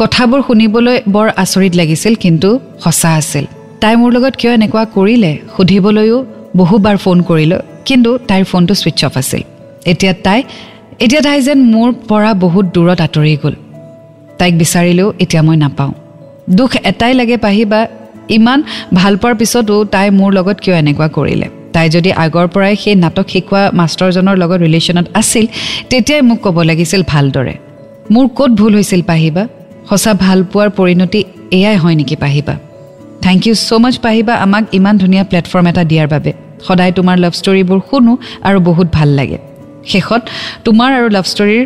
কথাবোৰ 0.00 0.40
শুনিবলৈ 0.48 0.96
বৰ 1.14 1.26
আচৰিত 1.42 1.72
লাগিছিল 1.80 2.14
কিন্তু 2.24 2.48
সঁচা 2.84 3.10
আছিল। 3.20 3.44
তাই 3.80 3.94
মোৰ 4.00 4.10
লগত 4.16 4.34
কিয় 4.40 4.52
এনেকুৱা 4.58 4.84
কৰিলে 4.96 5.32
সুধিবলৈও 5.54 6.18
বহুবাৰ 6.56 6.96
ফোন 7.04 7.18
কৰিলোঁ 7.28 7.60
কিন্তু 7.88 8.10
তাইৰ 8.28 8.44
ফোনটো 8.50 8.74
ছুইচ 8.80 9.00
অফ 9.04 9.14
আছিল। 9.22 9.42
এতিয়া 9.92 10.14
তাই 10.26 10.40
এতিয়া 11.04 11.22
তাই 11.26 11.38
যেন 11.46 11.58
মোৰ 11.74 11.88
পৰা 12.08 12.30
বহুত 12.44 12.64
দূৰত 12.74 13.00
আঁতৰি 13.06 13.36
গ'ল। 13.42 13.54
তাইক 14.38 14.54
বিচাৰিলেও 14.62 15.08
এতিয়া 15.24 15.42
মই 15.42 15.56
নাপাওঁ। 15.64 15.92
দুখ 16.58 16.70
এটাই 16.90 17.12
লাগে 17.20 17.36
পাহিবা 17.46 17.80
ইমান 18.36 18.58
ভাল 18.98 19.14
পোৱাৰ 19.20 19.34
পিছতো 19.40 19.74
তাই 19.94 20.06
মোৰ 20.18 20.30
লগত 20.38 20.56
কিয় 20.64 20.76
এনেকুৱা 20.82 21.08
কৰিলে? 21.16 21.46
তাই 21.74 21.86
যদি 21.94 22.10
আগৰ 22.24 22.46
পৰাই 22.54 22.74
সেই 22.82 22.94
নাটক 23.04 23.26
শিকোৱা 23.32 23.62
মাষ্টৰজনৰ 23.78 24.36
লগত 24.42 24.58
ৰিলেশ্যনত 24.66 25.06
আছিল 25.20 25.44
তেতিয়াই 25.90 26.22
মোক 26.28 26.38
ক'ব 26.44 26.56
লাগিছিল 26.70 27.02
ভালদৰে। 27.12 27.54
মোৰ 28.14 28.26
ক'ত 28.38 28.50
ভুল 28.60 28.72
হৈছিল 28.74 29.02
পাহিবা? 29.10 29.42
সঁচা 29.88 30.12
ভাল 30.24 30.38
পোৱাৰ 30.52 30.68
পৰিণতি 30.78 31.20
এয়াই 31.58 31.76
হয় 31.82 31.96
নেকি 32.00 32.16
পাহিবা? 32.24 32.54
থেংক 33.24 33.40
ইউ 33.46 33.54
ছ' 33.66 33.72
মাছ 33.82 33.94
পাহিবা 34.06 34.34
আমাক 34.44 34.64
ইমান 34.78 34.94
ধুনীয়া 35.02 35.24
প্লেটফৰ্ম 35.30 35.66
এটা 35.72 35.82
দিয়াৰ 35.90 36.08
বাবে। 36.14 36.32
সদায় 36.66 36.92
তোমাৰ 36.92 37.16
লাভ 37.24 37.32
ষ্টৰীবোৰ 37.40 37.78
শুনো 37.90 38.12
আৰু 38.48 38.58
বহুত 38.68 38.88
ভাল 38.92 39.08
লাগে। 39.18 39.38
শেষত 39.92 40.22
তোমাৰ 40.64 40.90
আৰু 40.98 41.08
লাভ 41.16 41.26
ষ্টৰীৰ 41.32 41.64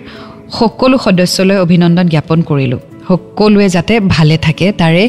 সকলো 0.59 0.97
সদস্যলৈ 1.05 1.57
অভিনন্দন 1.65 2.07
জ্ঞাপন 2.13 2.39
কৰিলোঁ। 2.51 2.81
সকলোৱে 3.09 3.67
যাতে 3.77 3.95
ভালে 4.15 4.37
থাকে 4.47 4.67
তাৰে 4.81 5.03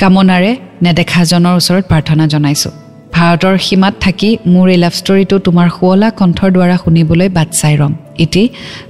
কামনাৰে 0.00 0.50
নেদেখাজনৰ 0.84 1.54
ওচৰত 1.60 1.84
প্ৰাৰ্থনা 1.90 2.24
জনাইছোঁ। 2.34 2.72
ভাৰতৰ 3.14 3.54
সীমাত 3.66 3.94
থাকি 4.04 4.30
মোৰ 4.52 4.66
এই 4.74 4.78
লাভ 4.84 4.94
ষ্টৰীটো 5.00 5.36
তোমাৰ 5.46 5.68
শুৱলা 5.76 6.08
কণ্ঠৰ 6.20 6.50
দ্বাৰা 6.56 6.76
শুনিবলৈ 6.84 7.28
বাট 7.36 7.48
চাই 7.60 7.74
ৰ'ম। 7.80 7.92
ইটি 8.24 8.42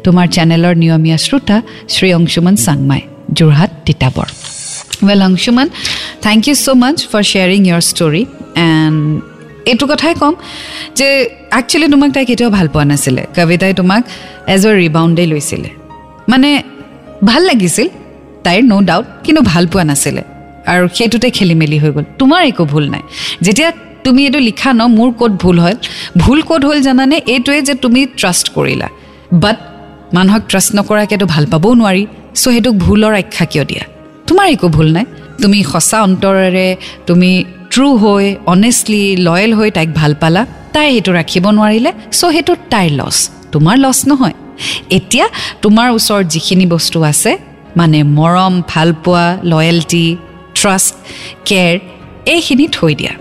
তোমাৰ 0.04 0.26
চেনেলৰ 0.34 0.74
নিয়মীয়া 0.82 1.18
শ্ৰোতা 1.24 1.56
Shri 1.94 2.08
Anshuman 2.18 2.54
Changmai. 2.64 3.02
Jorhat 3.38 3.70
Titabar. 3.86 4.28
Well 5.06 5.20
Anshuman 5.28 5.66
thank 6.24 6.42
you 6.48 6.54
so' 6.64 6.68
much 6.82 6.96
for 7.10 7.22
sharing 7.30 7.60
your 7.68 7.82
story 7.90 8.22
and 8.66 8.98
এইটো 9.66 9.84
কথাই 9.86 10.14
ক'ম 10.20 10.34
যে 10.98 11.06
একচুৱেলি 11.58 11.86
তোমাক 11.90 12.10
তাই 12.12 12.24
কেতিয়াও 12.24 12.50
ভাল 12.50 12.66
পোৱা 12.68 12.84
নাছিলে। 12.84 13.22
কবিতাই 13.36 13.74
তোমাক 13.74 14.02
এজ 14.54 14.66
এ 14.66 14.70
ৰিবাউণ্ডেই 14.82 15.26
লৈছিলে। 15.26 15.70
মানে 16.28 16.50
ভাল 17.24 17.42
লাগিছিল 17.42 17.88
তাইৰ 18.44 18.62
ন' 18.64 18.84
ডাউট 18.84 19.06
কিন্তু 19.24 19.42
ভাল 19.42 19.64
পোৱা 19.66 19.84
নাছিলে। 19.84 20.22
আৰু 20.72 20.88
সেইটোতে 20.94 21.30
খেলি 21.30 21.54
মেলি 21.54 21.78
হৈ 21.78 21.90
গ'ল। 21.90 22.04
তোমাৰ 22.18 22.42
একো 22.44 22.64
ভুল 22.64 22.84
নাই। 22.90 23.02
যেতিয়া 23.42 23.72
তুমি 24.04 24.24
এইটো 24.24 24.38
লিখা 24.38 24.70
ন 24.72 24.82
মোৰ 24.98 25.10
ক'ত 25.18 25.32
ভুল 25.42 25.56
হ'ল? 25.60 25.76
ভুল 26.18 26.38
ক'ত 26.42 26.64
হ'ল 26.64 26.80
জানানে? 26.80 27.16
এইটোৱে 27.26 27.60
যে 27.62 27.74
তুমি 27.74 28.06
ট্ৰাষ্ট 28.16 28.46
কৰিলা। 28.54 28.88
বাট 29.32 29.56
মানুহক 30.14 30.42
ট্ৰাষ্ট 30.48 30.70
নকৰাকৈতো 30.76 31.26
ভাল 31.26 31.44
পাবও 31.46 31.74
নোৱাৰি। 31.74 32.06
চ' 32.34 32.38
সেইটোক 32.42 32.74
ভুলৰ 32.74 33.12
আখ্যা 33.14 33.44
কিয় 33.46 33.64
দিয়া? 33.64 33.84
তোমাৰ 34.26 34.46
একো 34.46 34.68
ভুল 34.68 34.88
নাই। 34.92 35.04
তুমি 35.42 35.58
সঁচা 35.62 35.98
অন্তৰেৰে 36.02 36.76
তুমি 37.06 37.30
ট্ৰু 37.76 37.88
হৈ 38.02 38.26
অনেষ্টলি 38.54 39.04
লয়েল 39.26 39.52
হৈ 39.58 39.70
তাইক 39.76 39.88
ভাল 40.00 40.12
পালা 40.20 40.42
তাই 40.74 40.86
সেইটো 40.92 41.10
ৰাখিব 41.18 41.44
নোৱাৰিলে 41.56 41.90
চ' 42.18 42.30
সেইটো 42.34 42.52
তাইৰ 42.72 42.90
লছ 43.00 43.16
তোমাৰ 43.52 43.76
লছ 43.84 43.98
নহয়। 44.10 44.34
এতিয়া 44.98 45.26
তোমাৰ 45.64 45.88
ওচৰত 45.96 46.26
যিখিনি 46.34 46.66
বস্তু 46.74 46.98
আছে 47.10 47.30
মানে 47.76 47.98
মৰম 48.18 48.54
ভালপোৱা 48.72 49.24
লয়েলটি 49.50 50.06
ট্ৰাষ্ট 50.58 50.92
কেয়াৰ 51.48 51.74
এইখিনি 52.34 52.66
থৈ 52.76 52.92
দিয়া। 53.00 53.14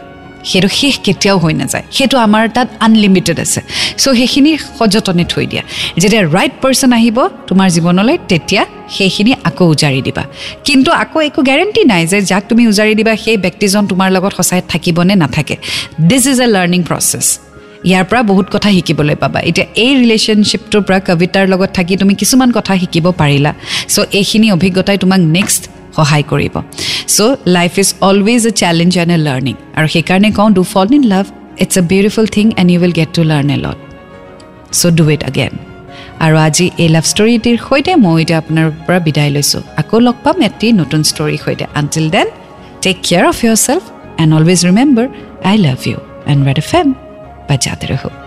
সেইটো 0.49 0.69
শেষ 0.79 0.93
কেতিয়াও 1.05 1.38
হৈ 1.43 1.53
নাযায়। 1.62 1.84
সেইটো 1.95 2.15
আমাৰ 2.25 2.43
তাত 2.55 2.67
আনলিমিটেড 2.86 3.38
আছে। 3.45 3.60
চ' 4.01 4.15
সেইখিনি 4.19 4.51
সযতনে 4.77 5.23
থৈ 5.34 5.45
দিয়া। 5.51 5.63
যেতিয়া 6.01 6.21
ৰাইট 6.36 6.53
পাৰ্চন 6.63 6.91
আহিব 6.99 7.17
তোমাৰ 7.49 7.67
জীৱনলৈ 7.75 8.15
তেতিয়া 8.31 8.63
সেইখিনি 8.95 9.31
আকৌ 9.49 9.65
উজাৰি 9.73 10.01
দিবা। 10.08 10.23
কিন্তু 10.67 10.89
আকৌ 11.03 11.17
একো 11.29 11.41
গেৰেণ্টি 11.49 11.81
নাই 11.91 12.01
যে 12.12 12.17
যাক 12.29 12.43
তুমি 12.49 12.63
উজাৰি 12.71 12.93
দিবা 12.99 13.13
সেই 13.23 13.38
ব্যক্তিজন 13.38 13.84
তোমাৰ 13.91 14.10
লগত 14.15 14.31
সঁচাই 14.38 14.62
থাকিবনে 14.71 15.13
নাথাকে। 15.23 15.55
This 16.10 16.23
is 16.31 16.39
a 16.45 16.47
learning 16.55 16.81
process 16.89 17.27
ইয়াৰ 17.89 18.05
পৰা 18.10 18.21
বহুত 18.31 18.47
কথা 18.53 18.69
শিকিবলৈ 18.75 19.15
পাবা। 19.23 19.39
এতিয়া 19.49 19.67
এই 19.84 19.91
ৰিলেশ্যনশ্বিপটোৰ 20.01 20.81
পৰা 20.88 20.99
কবিতাৰ 21.10 21.45
লগত 21.53 21.69
থাকি 21.77 21.93
তুমি 22.01 22.13
কিছুমান 22.21 22.49
কথা 22.58 22.73
শিকিব 22.81 23.05
পাৰিলা। 23.21 23.51
চ' 23.93 23.97
এইখিনি 24.19 24.47
অভিজ্ঞতাই 24.51 24.97
তোমাক 24.97 25.21
নেক্সট 25.38 25.62
সহায় 25.97 26.25
কৰিব 26.31 26.55
so' 27.15 27.19
life 27.58 27.73
is 27.81 27.89
always 28.10 28.41
a 28.49 28.51
challenge 28.62 28.91
and 29.01 29.12
a 29.17 29.19
learning 29.27 29.55
আৰু 29.77 29.88
সেইকাৰণে 29.95 30.29
কওঁ 30.38 30.49
do 30.58 30.63
fall 30.73 30.88
in 30.97 31.03
love 31.13 31.25
it's 31.63 31.75
a 31.81 31.84
beautiful 31.91 32.25
thing 32.36 32.45
and 32.60 32.69
you 32.71 32.79
will 32.81 32.95
get 32.99 33.10
to 33.17 33.21
learn 33.31 33.47
a 33.55 33.58
lot 33.65 33.77
so' 34.79 34.93
do 34.99 35.05
it 35.15 35.21
again 35.31 35.53
আৰু 36.25 36.36
আজি 36.47 36.65
এই 36.84 36.89
লাভ 36.95 37.05
ষ্টৰিটিৰ 37.13 37.58
সৈতে 37.67 37.91
মই 38.05 38.15
এতিয়া 38.23 38.39
আপোনাৰ 38.41 38.67
পৰা 38.86 38.99
বিদায় 39.08 39.31
লৈছোঁ 39.36 39.62
আকৌ 39.81 39.97
লগ 40.08 40.15
পাম 40.25 40.38
এটি 40.47 40.67
নতুন 40.81 41.01
ষ্টৰীৰ 41.12 41.39
সৈতে 41.45 41.65
until 41.79 42.05
then 42.15 42.27
take 42.84 42.95
care 43.08 43.23
of 43.31 43.38
yourself 43.67 43.84
and 44.21 44.31
always 44.38 44.60
remember 44.69 45.08
I 45.49 45.55
love 45.65 45.79
you 45.89 45.97
and 46.31 46.41
Red 46.47 46.58
F 46.63 46.65
M 46.71 46.88
বাজাতে 47.49 47.86
ৰহো 47.91 48.24